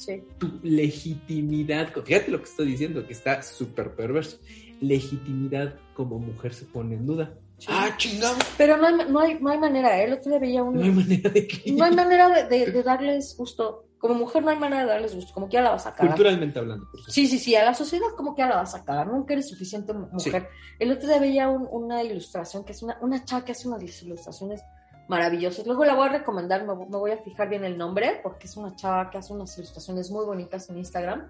[0.00, 0.22] sí.
[0.38, 4.38] tu legitimidad, fíjate lo que estoy diciendo, que está súper perverso.
[4.80, 7.34] Legitimidad como mujer se pone en duda.
[7.68, 8.36] Ah, chingado.
[8.56, 10.04] Pero no hay, no hay, no hay manera, ¿eh?
[10.04, 10.74] El otro día veía un...
[10.76, 11.72] No hay manera de que...
[11.72, 13.86] No hay manera de, de, darles gusto.
[13.98, 16.14] Como mujer no hay manera de darles gusto, como que ya la vas a cagar.
[16.14, 16.86] Culturalmente hablando.
[16.90, 19.34] Por sí, sí, sí, a la sociedad como que ya la vas a cagar, nunca
[19.34, 20.48] eres suficiente mujer.
[20.78, 24.02] El otro día veía un, una ilustración, que es una, una chava que hace unas
[24.02, 24.62] ilustraciones
[25.10, 25.66] maravillosas.
[25.66, 28.56] Luego la voy a recomendar, me, me, voy a fijar bien el nombre, porque es
[28.56, 31.28] una chava que hace unas ilustraciones muy bonitas en Instagram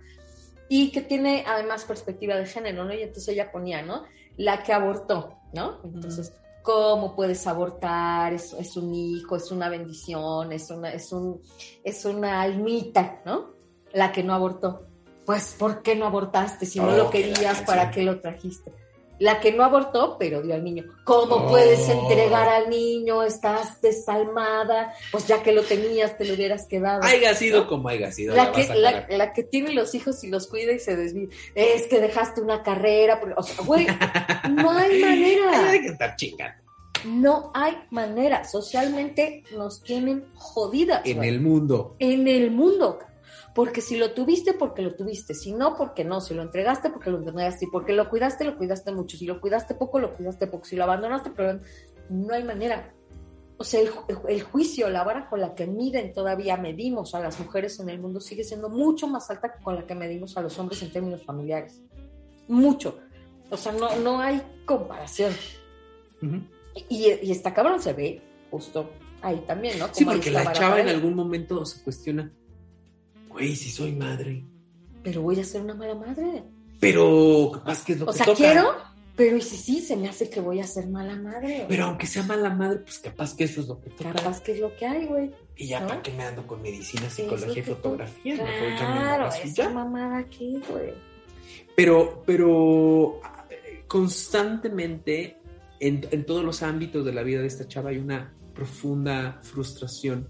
[0.68, 2.92] y que tiene además perspectiva de género, ¿no?
[2.92, 4.04] Y entonces ella ponía, ¿no?
[4.36, 5.80] La que abortó, ¿no?
[5.82, 8.34] Entonces, ¿cómo puedes abortar?
[8.34, 11.40] Es, es un hijo, es una bendición, es una, es, un,
[11.82, 13.54] es una almita, ¿no?
[13.94, 14.86] La que no abortó.
[15.24, 16.66] Pues, ¿por qué no abortaste?
[16.66, 18.72] Si no lo querías, ¿para qué lo trajiste?
[19.20, 20.84] La que no abortó, pero dio al niño.
[21.04, 21.92] ¿Cómo puedes Oh.
[22.08, 23.22] entregar al niño?
[23.22, 24.92] Estás desalmada.
[25.12, 27.02] Pues ya que lo tenías, te lo hubieras quedado.
[27.04, 27.68] Haiga sido ¿no?
[27.68, 28.34] como haya sido.
[28.34, 28.52] La la
[29.06, 31.28] que, la, que tiene los hijos y los cuida y se desvía.
[31.54, 33.20] Es que dejaste una carrera.
[33.20, 33.86] porque- O sea, güey,
[34.50, 35.70] no hay Ay, manera.
[35.70, 36.60] Hay que estar chingando.
[37.04, 38.44] No hay manera.
[38.44, 41.02] Socialmente nos tienen jodidas.
[41.04, 41.94] En el mundo.
[41.98, 42.98] En el mundo.
[43.54, 45.34] Porque si lo tuviste, porque lo tuviste.
[45.34, 46.20] Si no, porque no.
[46.20, 47.64] Si lo entregaste, porque lo entregaste.
[47.64, 49.16] Y porque lo cuidaste, lo cuidaste mucho.
[49.16, 50.64] Si lo cuidaste poco, lo cuidaste poco.
[50.64, 51.60] Si lo abandonaste, pero
[52.08, 52.94] no hay manera.
[53.56, 57.20] O sea, el, ju- el juicio, la vara con la que miden todavía medimos a
[57.20, 60.34] las mujeres en el mundo sigue siendo mucho más alta que con la que medimos
[60.38, 61.82] a los hombres en términos familiares.
[62.48, 62.98] Mucho.
[63.50, 65.32] O sea, no, no hay comparación.
[66.88, 68.90] Y, y esta cabrón se ve justo
[69.22, 69.88] ahí también, ¿no?
[69.92, 72.32] Sí, porque la chava en algún momento se cuestiona.
[73.30, 74.44] Güey, si soy madre.
[75.02, 76.44] Pero voy a ser una mala madre.
[76.78, 78.36] Pero capaz que es lo O que sea, toca.
[78.38, 78.74] quiero,
[79.16, 81.66] pero y si sí, se me hace que voy a ser mala madre.
[81.68, 84.12] Pero aunque sea mala madre, pues capaz que eso es lo que toca.
[84.12, 85.30] Capaz que es lo que hay, güey.
[85.56, 85.88] Y ya, ¿no?
[85.88, 88.34] ¿para qué me ando con medicina, Sí, psicología y fotografía?
[88.36, 90.94] Me Claro, y esa mamada aquí, güey.
[91.76, 93.20] Pero, pero
[93.86, 95.38] constantemente
[95.80, 100.28] en, en todos los ámbitos de la vida de esta chava hay una profunda frustración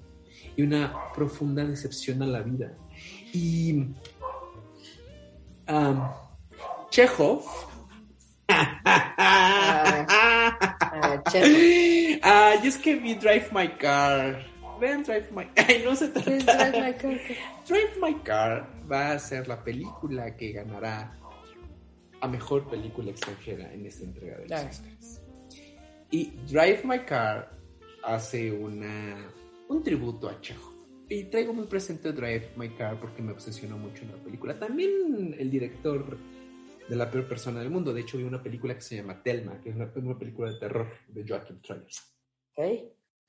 [0.56, 2.76] y una profunda decepción a la vida.
[3.32, 3.72] Y
[5.68, 6.00] um,
[6.90, 7.44] Chekhov.
[8.48, 8.56] A
[11.08, 12.20] ver, Chekhov.
[12.22, 14.44] Ay, es que vi Drive My Car.
[14.80, 16.70] Vean Drive My Ay, no se ¿Qué es trata.
[16.70, 17.20] Drive My Car?
[17.68, 21.16] Drive My Car va a ser la película que ganará
[22.22, 24.68] a mejor película extranjera en esta entrega de los Claro.
[24.68, 25.22] Oscars.
[26.10, 27.50] Y Drive My Car
[28.02, 29.16] hace una,
[29.68, 30.69] un tributo a Chekhov.
[31.10, 34.56] Y traigo muy presente Drive My Car porque me obsesionó mucho en la película.
[34.58, 36.16] También el director
[36.88, 37.92] de la peor persona del mundo.
[37.92, 40.58] De hecho, vi una película que se llama Telma, que es una, una película de
[40.60, 41.84] terror de Joachim Tremor.
[42.54, 42.64] Ok,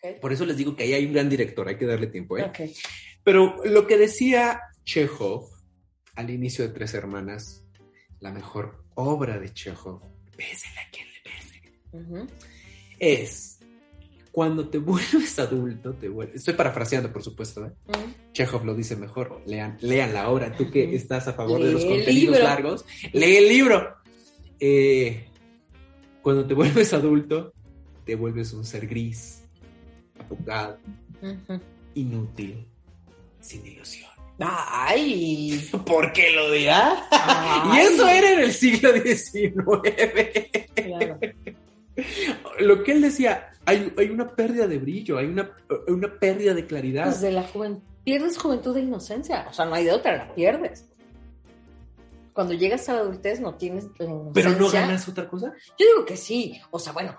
[0.04, 0.20] ok.
[0.22, 2.44] Por eso les digo que ahí hay un gran director, hay que darle tiempo, ¿eh?
[2.44, 2.60] Ok.
[3.24, 5.50] Pero lo que decía Chekhov
[6.16, 7.66] al inicio de Tres Hermanas,
[8.20, 10.02] la mejor obra de Chekhov,
[10.38, 11.62] pésele a quien le pese,
[11.94, 12.28] Ujú.
[13.00, 13.51] es
[14.32, 16.38] cuando te vuelves adulto, te vuelves...
[16.38, 17.72] Estoy parafraseando, por supuesto, ¿eh?
[17.88, 18.14] Ujú.
[18.34, 21.84] Chekhov lo dice mejor, lean, lean la obra, tú que estás a favor de los
[21.84, 22.44] contenidos libro.
[22.44, 23.96] largos, lee el libro.
[24.60, 25.26] Eh,
[26.22, 27.54] cuando te vuelves adulto,
[28.06, 29.44] te vuelves un ser gris,
[30.18, 30.78] apocado,
[31.94, 32.66] inútil,
[33.42, 34.10] sin ilusión.
[34.40, 35.70] Ay.
[35.86, 37.08] ¿Por qué lo dirá?
[37.12, 37.78] Ay.
[37.78, 39.54] Y eso era en el siglo XIX.
[40.74, 41.20] Claro.
[42.60, 45.52] Lo que él decía, hay, hay una pérdida de brillo, hay una,
[45.88, 47.06] una pérdida de claridad.
[47.06, 47.82] Pues de la juventud.
[48.04, 49.46] Pierdes juventud e inocencia.
[49.50, 50.88] O sea, no hay de otra, la pierdes.
[52.34, 54.32] Cuando llegas a la adultez no tienes la inocencia.
[54.34, 55.54] Pero no ganas otra cosa.
[55.78, 56.60] Yo digo que sí.
[56.72, 57.16] O sea, bueno.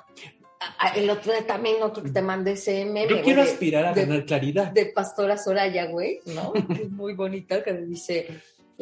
[0.94, 3.08] El otro día también otro que te mandé ese meme.
[3.08, 4.70] Yo quiero aspirar a de- ganar claridad.
[4.70, 6.52] de Pastora Soraya, güey, ¿no?
[6.80, 8.40] Es muy bonita, que dice,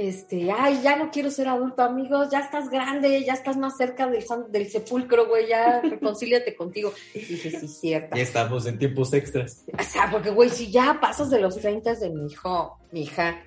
[0.09, 4.09] este, ay, ya no quiero ser adulto, amigos, ya estás grande, ya estás más cerca
[4.09, 6.93] del, del sepulcro, güey, ya reconcíliate contigo.
[7.15, 8.17] Y dije, sí, cierta.
[8.17, 9.65] Ya estamos en tiempos extras.
[9.79, 13.43] O sea, porque, güey, si ya pasas de los 30 de mi hijo, mi hija,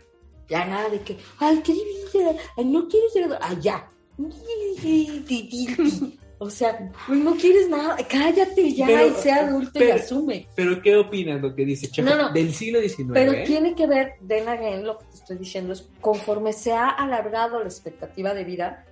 [0.48, 3.90] ya nada de que, ay, qué divina, ay, no quiero ser adulto, ay, ya.
[6.46, 10.48] O sea, pues no quieres nada, cállate ya Pero- y sea adulto y asume.
[10.56, 12.34] Pero ¿qué opinas lo que dice Chekhov No, no.
[12.34, 13.12] del siglo XIX?
[13.14, 16.90] Pero tiene que ver, then again, lo que te estoy diciendo es, conforme se ha
[16.90, 18.86] alargado la expectativa de vida,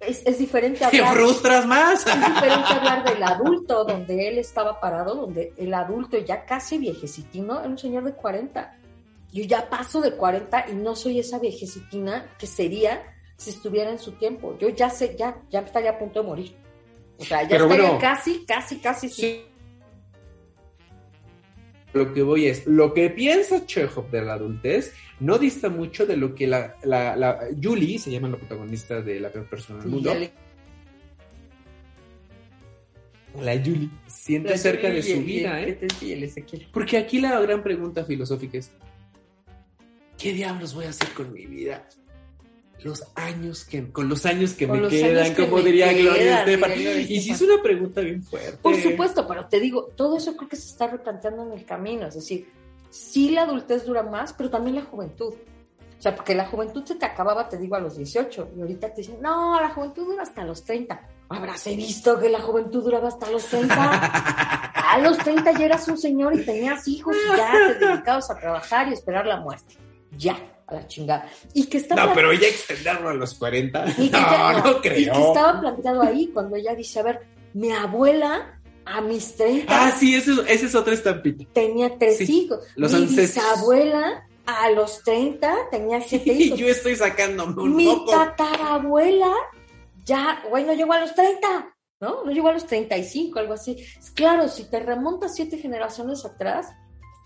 [0.00, 1.14] es, es diferente Te hablar.
[1.16, 2.06] frustras más.
[2.06, 7.60] Es diferente hablar del adulto, donde él estaba parado, donde el adulto ya casi viejecitino
[7.60, 8.76] era un señor de 40.
[9.32, 13.02] Yo ya paso de 40 y no soy esa viejecitina que sería
[13.36, 14.56] si estuviera en su tiempo.
[14.58, 16.56] Yo ya sé, ya, ya estaría a punto de morir.
[17.18, 17.98] O sea, ya estaría bueno.
[17.98, 19.08] casi, casi, casi.
[19.08, 19.42] Sí.
[21.94, 26.16] Lo que voy es, lo que piensa Chekhov de la adultez no dista mucho de
[26.16, 29.88] lo que la, la, la Julie, se llama la protagonista de La peor persona del
[29.90, 30.30] mundo, le-
[33.42, 35.78] la Julie, siente cerca de su vida, ¿eh?
[36.02, 36.66] El.
[36.72, 38.70] Porque aquí la gran pregunta filosófica es,
[40.18, 41.88] ¿qué diablos voy a hacer con mi vida?
[42.82, 46.14] Los años que, con los años que Con me quedan, que como me diría Gloria
[46.14, 46.70] quedan, Estefan.
[46.70, 47.54] Gloria Y si es Estefan.
[47.54, 48.58] una pregunta bien fuerte.
[48.62, 52.06] Por supuesto, pero te digo, todo eso creo que se está replanteando en el camino.
[52.06, 52.50] Es decir,
[52.90, 55.34] sí la adultez dura más, pero también la juventud.
[55.98, 58.50] O sea, porque la juventud se te acababa, te digo, a los 18.
[58.56, 61.00] Y ahorita te dicen, no, la juventud dura hasta los 30.
[61.30, 63.74] Habráse visto que la juventud duraba hasta los 30.
[64.88, 68.38] A los 30 ya eras un señor y tenías hijos y ya te dedicabas a
[68.38, 69.74] trabajar y esperar la muerte.
[70.16, 71.28] Ya, a la chingada.
[71.54, 73.84] Y que está No, pero ya extenderlo a los 40.
[73.98, 75.28] y que No, ya- no Y que creo.
[75.28, 77.20] estaba planteado ahí cuando ella dice, a ver,
[77.54, 81.44] mi abuela a mis 30 Ah, sí, ese, es- ese es otra estampita.
[81.52, 82.60] tenía tres Sí, hijos.
[82.76, 83.44] los Mi ancestros.
[83.44, 86.58] bisabuela a los 30 tenía siete Y hijos.
[86.58, 88.10] yo estoy sacándome un Mi moco.
[88.12, 89.32] tatarabuela
[90.04, 92.24] ya, güey, no llegó a los 30, ¿no?
[92.24, 93.76] No llegó a los 35, algo así.
[94.14, 96.68] Claro, si te remontas siete generaciones atrás,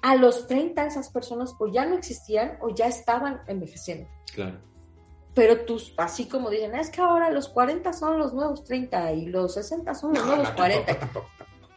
[0.03, 4.09] a los 30 esas personas o ya no existían o ya estaban envejeciendo.
[4.35, 4.59] Claro.
[5.35, 9.27] Pero tus, así como dicen, es que ahora los 40 son los nuevos 30 y
[9.27, 10.99] los 60 son los No, nuevos no, 40.
[10.99, 11.73] tampoco, tampoco.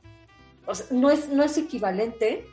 [0.66, 2.46] O sea, no es, no es equivalente,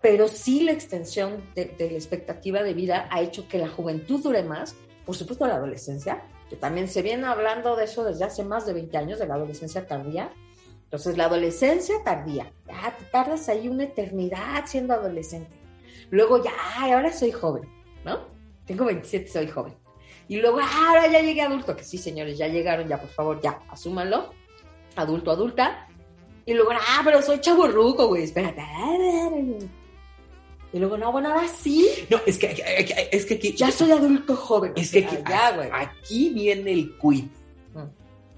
[0.00, 4.22] pero sí la extensión de, de la expectativa de vida ha hecho que la juventud
[4.22, 8.44] dure más, por supuesto la adolescencia, que también se viene hablando de eso desde hace
[8.44, 10.30] más de 20 años, de la adolescencia tardía.
[10.94, 15.50] Entonces, la adolescencia tardía, ya te tardas ahí una eternidad siendo adolescente.
[16.10, 17.64] Luego ya, ay, ahora soy joven,
[18.04, 18.20] ¿no?
[18.64, 19.74] Tengo 27, soy joven.
[20.28, 23.40] Y luego, ah, ahora ya llegué adulto, que sí, señores, ya llegaron, ya, por favor,
[23.42, 24.30] ya, asúmanlo.
[24.94, 25.88] Adulto, adulta.
[26.46, 28.62] Y luego, ah, pero soy chaburruco, güey, espérate.
[30.72, 32.54] Y luego, no, bueno, ahora sí, No, es que,
[33.10, 33.52] es que aquí.
[33.56, 34.74] ya soy adulto joven.
[34.76, 35.70] Es que aquí, Ah, ya, güey.
[35.72, 37.24] aquí viene el quid.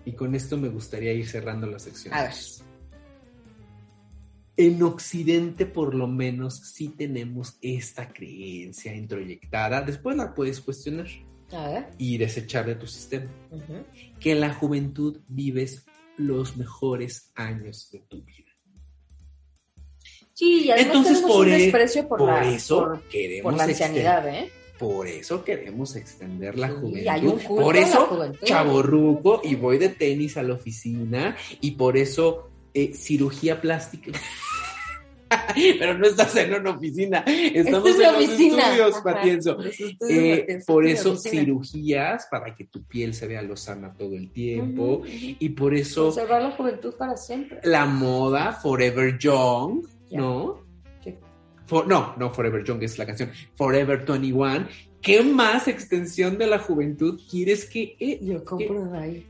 [0.06, 2.14] Y con esto me gustaría ir cerrando la sección.
[2.14, 2.32] A ver.
[4.56, 9.82] En Occidente, por lo menos, sí tenemos esta creencia introyectada.
[9.82, 11.08] Después la puedes cuestionar
[11.52, 11.88] A ver.
[11.98, 13.30] y desechar de tu sistema.
[13.50, 13.84] Ujú.
[14.18, 15.84] Que en la juventud vives
[16.16, 18.46] los mejores años de tu vida.
[20.32, 23.58] Sí, y además Entonces, por, un e- desprecio por, por la, eso por, queremos por
[23.58, 24.50] la ancianidad, ¿eh?
[24.78, 27.40] Por eso queremos extender la juventud.
[27.46, 28.44] por eso, juventud.
[28.44, 34.12] chaborruco y voy de tenis a la oficina y por eso eh, cirugía plástica.
[35.78, 38.62] Pero no estás en una oficina, estamos es en los oficina.
[38.62, 39.56] estudios, Patienzo.
[40.08, 41.30] Eh, por eso oficina.
[41.42, 46.42] cirugías para que tu piel se vea lozana todo el tiempo y por eso Conservar
[46.42, 47.58] la juventud para siempre.
[47.64, 49.84] la moda Forever Young.
[50.12, 50.64] ¿no?
[51.66, 53.30] For- no, no Forever Young es la canción.
[53.56, 54.68] Forever 21.
[55.02, 59.26] ¿Qué más extensión de la juventud quieres que eh, Yo compro de ahí.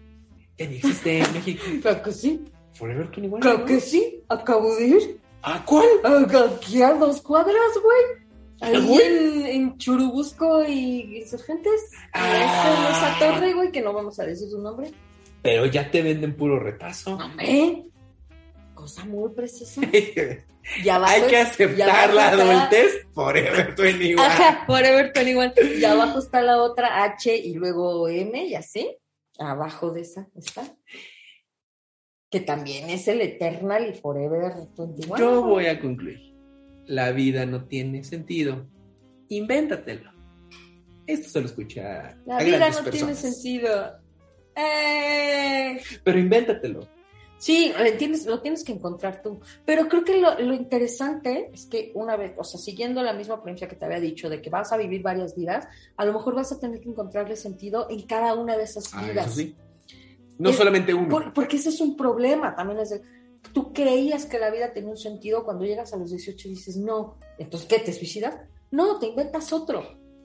[0.58, 1.62] ya ni existe en México?
[1.82, 2.44] Claro que sí.
[2.74, 3.38] Forever 21.
[3.40, 3.64] Claro ¿no?
[3.64, 4.20] que sí.
[4.28, 5.20] Acabo de ir.
[5.42, 5.86] ¿A cuál?
[6.04, 8.26] Aquí a dos cuadras, güey.
[8.60, 11.90] Ahí en, en Churubusco y Insurgentes.
[12.14, 13.16] Ah.
[13.18, 14.90] Esa torre, güey, que no vamos a decir su nombre.
[15.42, 17.16] Pero ya te venden puro retazo.
[17.16, 17.84] Hombre,
[18.74, 19.80] cosa muy precisa.
[21.06, 24.22] Hay que aceptar la adultez Forever 21.
[24.22, 25.52] Ajá, Forever 21.
[25.78, 28.96] Y abajo está la otra H y luego M y así.
[29.38, 30.76] Abajo de esa está.
[32.30, 35.16] Que también es el Eternal y Forever 21.
[35.16, 36.34] Yo voy a concluir.
[36.86, 38.66] La vida no tiene sentido.
[39.28, 40.12] Invéntatelo.
[41.06, 44.00] Esto se lo escucha La a vida no tiene sentido.
[44.56, 46.88] Eh, Pero invéntatelo.
[47.38, 49.40] Sí, lo tienes, lo tienes que encontrar tú.
[49.64, 53.42] Pero creo que lo, lo interesante es que una vez, o sea, siguiendo la misma
[53.42, 55.66] premisa que te había dicho, de que vas a vivir varias vidas,
[55.96, 59.02] a lo mejor vas a tener que encontrarle sentido en cada una de esas Ah,
[59.06, 59.26] vidas.
[59.26, 59.56] eso sí.
[60.38, 61.08] No Es- solamente uno.
[61.08, 62.80] Por- porque ese es un problema también.
[62.80, 63.02] Es de,
[63.52, 66.76] tú creías que la vida tenía un sentido cuando llegas a los 18 y dices,
[66.76, 67.18] no.
[67.38, 67.78] Entonces, ¿qué?
[67.80, 68.36] ¿Te suicidas?
[68.70, 69.82] No, te inventas otro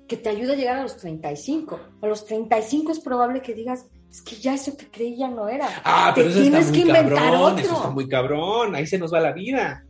[0.07, 1.79] que te ayuda a llegar a los 35.
[2.01, 5.47] A los 35 es probable que digas, es que ya eso que creí ya no
[5.47, 5.81] era.
[5.85, 7.63] Ah, Te pero eso tienes está que muy inventar cabrón, otro.
[7.65, 9.85] eso está muy cabrón, ahí se nos va la vida.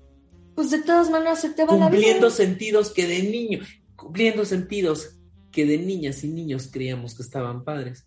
[0.55, 2.36] Pues de todas maneras se te va la Cumpliendo vida.
[2.36, 3.59] sentidos que de niño,
[3.95, 5.17] cumpliendo sentidos
[5.51, 8.05] que de niñas y niños creíamos que estaban padres.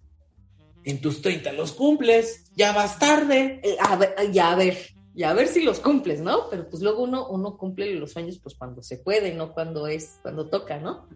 [0.85, 3.61] En tus 30 los cumples, ya vas tarde.
[3.65, 4.79] Eh, a ver, ya a ver,
[5.15, 6.49] ya a ver si los cumples, ¿no?
[6.51, 10.19] Pero pues luego uno, uno cumple los sueños pues cuando se puede, no cuando es,
[10.23, 11.09] cuando toca, ¿no?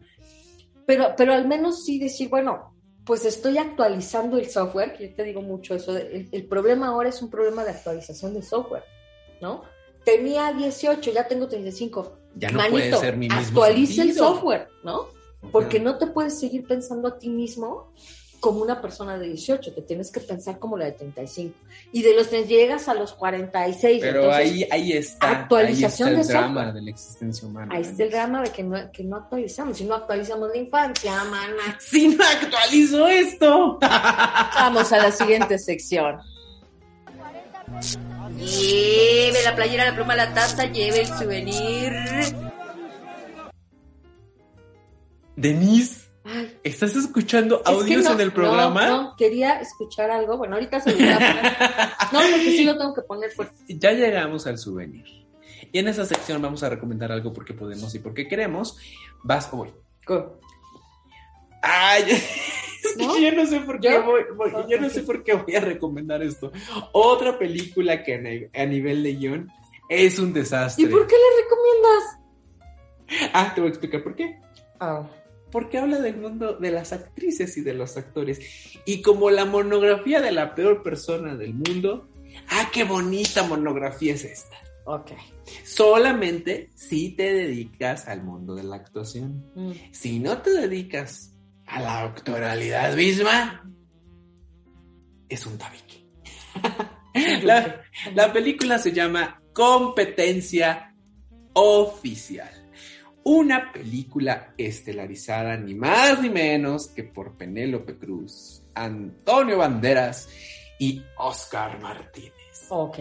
[0.86, 2.74] Pero, pero al menos sí decir, bueno,
[3.08, 7.08] pues estoy actualizando el software, que yo te digo mucho eso, el, el problema ahora
[7.08, 8.84] es un problema de actualización de software,
[9.40, 9.62] ¿no?
[10.04, 12.18] Tenía 18, ya tengo 35.
[12.34, 15.08] Ya no Manito, puede ser mi mismo actualiza el software, ¿no?
[15.50, 17.94] Porque no te puedes seguir pensando a ti mismo
[18.40, 21.54] como una persona de 18, te tienes que pensar como la de 35.
[21.92, 24.00] Y de los que llegas a los 46.
[24.00, 25.30] Pero entonces, ahí, ahí está.
[25.30, 26.74] actualización ahí de está el drama software.
[26.74, 27.74] de la existencia humana.
[27.74, 29.78] Ahí está el drama de que no, que no actualizamos.
[29.78, 31.78] Si no actualizamos la infancia, mana.
[31.80, 33.78] Si no actualizo esto.
[34.54, 36.18] Vamos a la siguiente sección.
[38.36, 41.92] Lleve la playera, la pluma, la taza, lleve el souvenir.
[45.36, 48.86] Denise, Ay, ¿estás escuchando es que audios no, en el programa?
[48.86, 50.36] No, no, quería escuchar algo.
[50.36, 51.52] Bueno, ahorita se lo voy a poner.
[52.12, 53.54] No, porque sí lo tengo que poner fuerte.
[53.68, 55.04] Ya llegamos al souvenir.
[55.72, 58.76] Y en esa sección vamos a recomendar algo porque podemos y porque queremos.
[59.22, 59.72] Vas o voy.
[60.06, 60.38] Go.
[61.62, 63.18] Ay, es que ¿No?
[63.18, 64.04] yo no sé por qué ¿Yo?
[64.04, 64.68] voy, voy- Ok.
[64.68, 66.52] yo no sé por qué voy a recomendar esto.
[66.92, 69.50] Otra película que a, ni- a nivel de guion
[69.88, 70.84] es un desastre.
[70.84, 73.30] ¿Y por qué le recomiendas?
[73.34, 74.38] Ah, te voy a explicar por qué.
[74.80, 75.02] Ah,
[75.50, 78.40] Porque habla del mundo de las actrices y de los actores.
[78.84, 82.08] Y como la monografía de la peor persona del mundo,
[82.50, 84.56] ah, qué bonita monografía es esta.
[84.84, 85.12] ok.
[85.64, 89.44] Solamente si te dedicas al mundo de la actuación.
[89.54, 89.72] Mm.
[89.90, 91.32] Si no te dedicas
[91.66, 93.64] a la actoralidad misma,
[95.28, 96.06] es un tabique.
[97.44, 97.82] la,
[98.14, 100.94] la película se llama Competencia
[101.52, 102.57] Oficial.
[103.30, 110.30] Una película estelarizada ni más ni menos que por Penélope Cruz, Antonio Banderas
[110.78, 112.32] y Oscar Martínez.
[112.70, 112.96] Ok.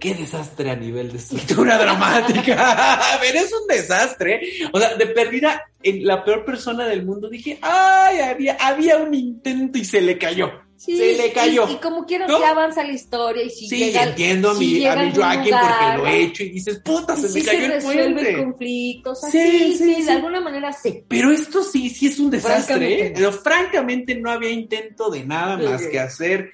[0.00, 3.14] Qué desastre a nivel de estructura dramática.
[3.14, 4.40] A ver, es un desastre.
[4.72, 9.14] O sea, de perdida, en la peor persona del mundo dije, ay, había, había un
[9.14, 10.63] intento y se le cayó.
[10.76, 11.66] Sí, Se le cayó.
[11.68, 12.38] Y, y como quiera ¿No?
[12.38, 16.06] que avanza la historia y si Sí, llega, entiendo a mi, a Joaquín porque lo
[16.06, 18.30] he hecho y dices, puta, y se si me cayó se el resuelve puente.
[18.30, 21.02] el conflicto, o sea, Sí, sí, de alguna manera sí.
[21.08, 22.64] Pero esto sí, sí es un desastre.
[22.76, 23.10] Francamente ¿eh?
[23.10, 23.14] no.
[23.16, 26.50] Pero francamente no había intento de nada más que hacer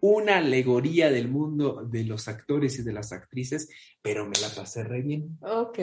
[0.00, 3.68] una alegoría del mundo de los actores y de las actrices,
[4.02, 5.38] pero me la pasé re bien.
[5.42, 5.78] Ok.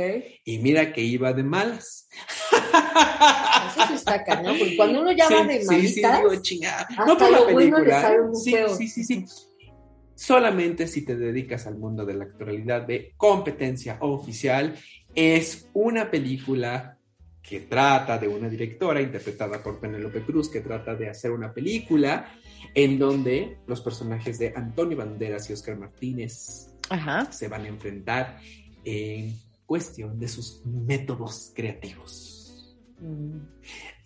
[0.46, 2.08] Y mira que iba de malas.
[2.52, 6.82] Eso sí está cañón, porque cuando uno ya va de sí, sí, malitas, digo, chingada.
[6.90, 8.18] hasta No por la bueno película.
[8.34, 9.26] sí, sí, sí, sí.
[10.16, 14.76] Solamente si te dedicas al mundo de la actualidad de competencia oficial,
[15.14, 16.98] es una película
[17.42, 22.32] que trata de una directora interpretada por Penélope Cruz, que trata de hacer una película
[22.74, 27.32] en donde los personajes de Antonio Banderas y Oscar Martínez Ajá.
[27.32, 28.40] se van a enfrentar
[28.84, 32.76] en cuestión de sus métodos creativos.
[33.00, 33.40] Mm.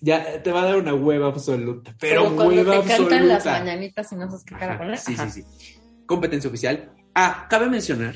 [0.01, 3.09] Ya te va a dar una hueva absoluta, pero Como cuando hueva te absoluta.
[3.09, 4.97] cantan las mañanitas y no sabes qué cara poner.
[4.97, 5.43] sí, sí, sí.
[6.05, 6.91] Competencia oficial.
[7.13, 8.15] Ah, cabe mencionar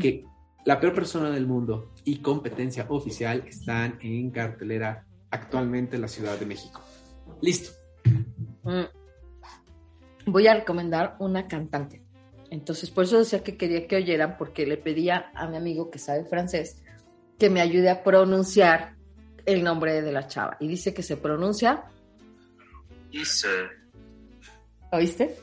[0.00, 0.24] que
[0.66, 6.38] La peor persona del mundo y Competencia oficial están en cartelera actualmente en la Ciudad
[6.38, 6.82] de México.
[7.40, 7.70] Listo.
[8.64, 8.82] Mm.
[10.30, 12.02] Voy a recomendar una cantante.
[12.50, 15.98] Entonces, por eso decía que quería que oyeran, porque le pedía a mi amigo que
[15.98, 16.82] sabe francés
[17.38, 18.96] que me ayude a pronunciar
[19.46, 20.56] el nombre de la chava.
[20.60, 21.84] Y dice que se pronuncia,
[23.10, 23.48] Isse,
[24.92, 25.34] ¿oíste?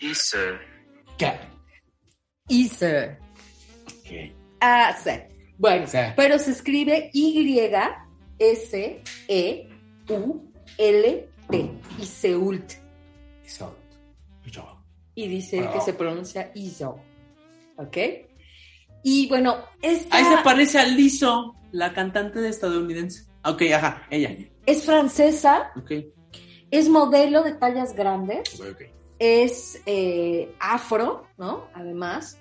[0.00, 0.58] Isse,
[1.18, 1.32] ¿Qué?
[2.48, 3.18] Ise.
[3.86, 4.34] Ok.
[4.60, 5.10] Ah, sí.
[5.58, 8.02] Bueno, pero se escribe Y-S-E-U-L-T.
[12.00, 12.81] Iseult.
[15.14, 16.98] Y dice que se pronuncia Iso.
[17.76, 17.96] ¿Ok?
[19.02, 23.26] Y bueno, esta Ahí se parece a Lizzo, la cantante de estadounidense.
[23.44, 24.36] Ok, ajá, ella.
[24.66, 25.90] es francesa, Ok.
[26.70, 28.82] es modelo de tallas grandes, Ok, ok.
[29.18, 31.66] es eh, afro, ¿no?
[31.74, 32.38] Además.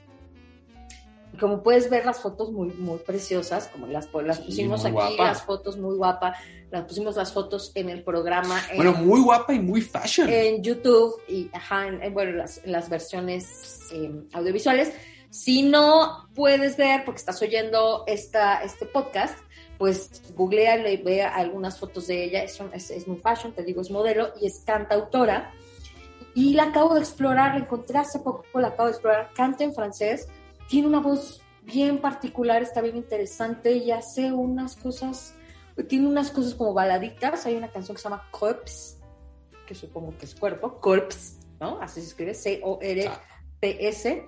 [1.39, 5.23] Como puedes ver las fotos muy, muy preciosas, como las, las Sí, pusimos aquí, guapa.
[5.25, 6.38] las fotos muy guapas,
[6.69, 10.29] las pusimos las fotos en el programa en, Bueno, muy guapa y muy fashion.
[10.29, 14.93] en YouTube y ajá, en, en, bueno, las, las versiones eh, audiovisuales.
[15.29, 19.38] Si no puedes ver, porque estás oyendo esta, este podcast,
[19.77, 22.43] pues googlea y vea algunas fotos de ella.
[22.43, 25.53] Es, es, es muy fashion, te digo, es modelo y es cantautora.
[26.36, 29.32] Y la acabo de explorar, la encontré hace poco, la acabo de explorar.
[29.34, 30.27] Canta en francés,
[30.72, 35.36] tiene una voz bien particular, está bien interesante y hace unas cosas,
[35.89, 37.45] tiene unas cosas como baladitas.
[37.45, 38.95] Hay una canción que se llama Corpse,
[39.67, 41.78] que supongo que es cuerpo, Corpse, ¿no?
[41.82, 44.24] Así se escribe, C-O-R-P-S.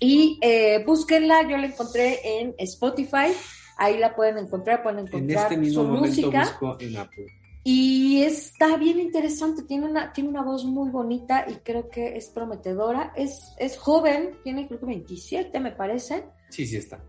[0.00, 3.32] Y eh, búsquenla, yo la encontré en Spotify,
[3.78, 6.40] ahí la pueden encontrar, pueden En encontrar este mismo su momento música.
[6.40, 7.26] busco en Apple.
[7.66, 12.28] Y está bien interesante, tiene una, tiene una voz muy bonita y creo que es
[12.28, 13.12] prometedora.
[13.16, 16.26] Es, es joven, tiene creo que 27 me parece.
[16.50, 17.02] Sí, sí está.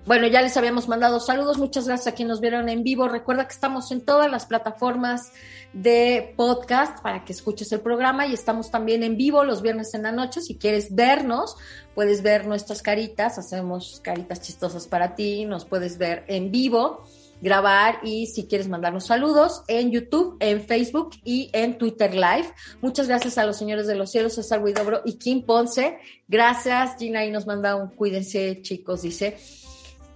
[0.07, 1.59] Bueno, ya les habíamos mandado saludos.
[1.59, 3.07] Muchas gracias a quienes nos vieron en vivo.
[3.07, 5.33] Recuerda que estamos en todas las plataformas
[5.73, 10.03] de podcast para que escuches el programa y estamos también en vivo los viernes en
[10.03, 10.41] la noche.
[10.41, 11.57] Si quieres vernos,
[11.95, 13.39] puedes ver nuestras caritas.
[13.39, 15.45] Hacemos caritas chistosas para ti.
[15.45, 17.05] Nos puedes ver en vivo,
[17.41, 22.53] grabar y si quieres mandarnos saludos en YouTube, en Facebook y en Twitter Live.
[22.81, 25.99] Muchas gracias a los señores de los cielos, César Huidobro y Kim Ponce.
[26.29, 29.37] Gracias, Gina, y nos manda un cuídense, chicos, dice.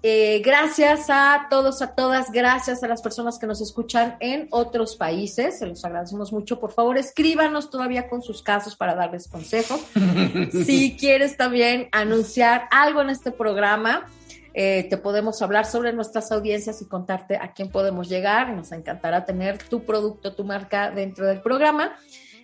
[0.07, 4.97] Eh, gracias a todos, a todas, gracias a las personas que nos escuchan en otros
[4.97, 6.61] países, se los agradecemos mucho.
[6.61, 9.81] Por favor, escríbanos todavía con sus casos para darles consejos.
[10.67, 14.07] si quieres también anunciar algo en este programa,
[14.55, 18.55] eh, te podemos hablar sobre nuestras audiencias y contarte a quién podemos llegar.
[18.55, 21.97] Nos encantará tener tu producto, tu marca dentro del programa.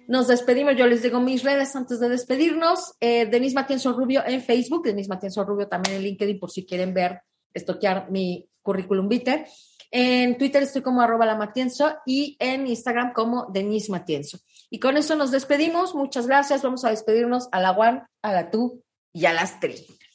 [0.08, 2.94] Nos despedimos, yo les digo mis redes antes de despedirnos.
[2.98, 6.92] Eh, Denise Matienzo Rubio en Facebook, Denise Matienzo Rubio también en LinkedIn por si quieren
[6.92, 7.20] ver,
[7.54, 9.46] estoquear mi currículum vitae.
[9.92, 14.38] En Twitter estoy como arroba la Matienzo y en Instagram como Denise Matienzo.
[14.68, 15.94] Y con eso nos despedimos.
[15.94, 16.62] Muchas gracias.
[16.62, 18.82] Vamos a despedirnos a la Juan, a la tú
[19.12, 19.86] y a las Tri.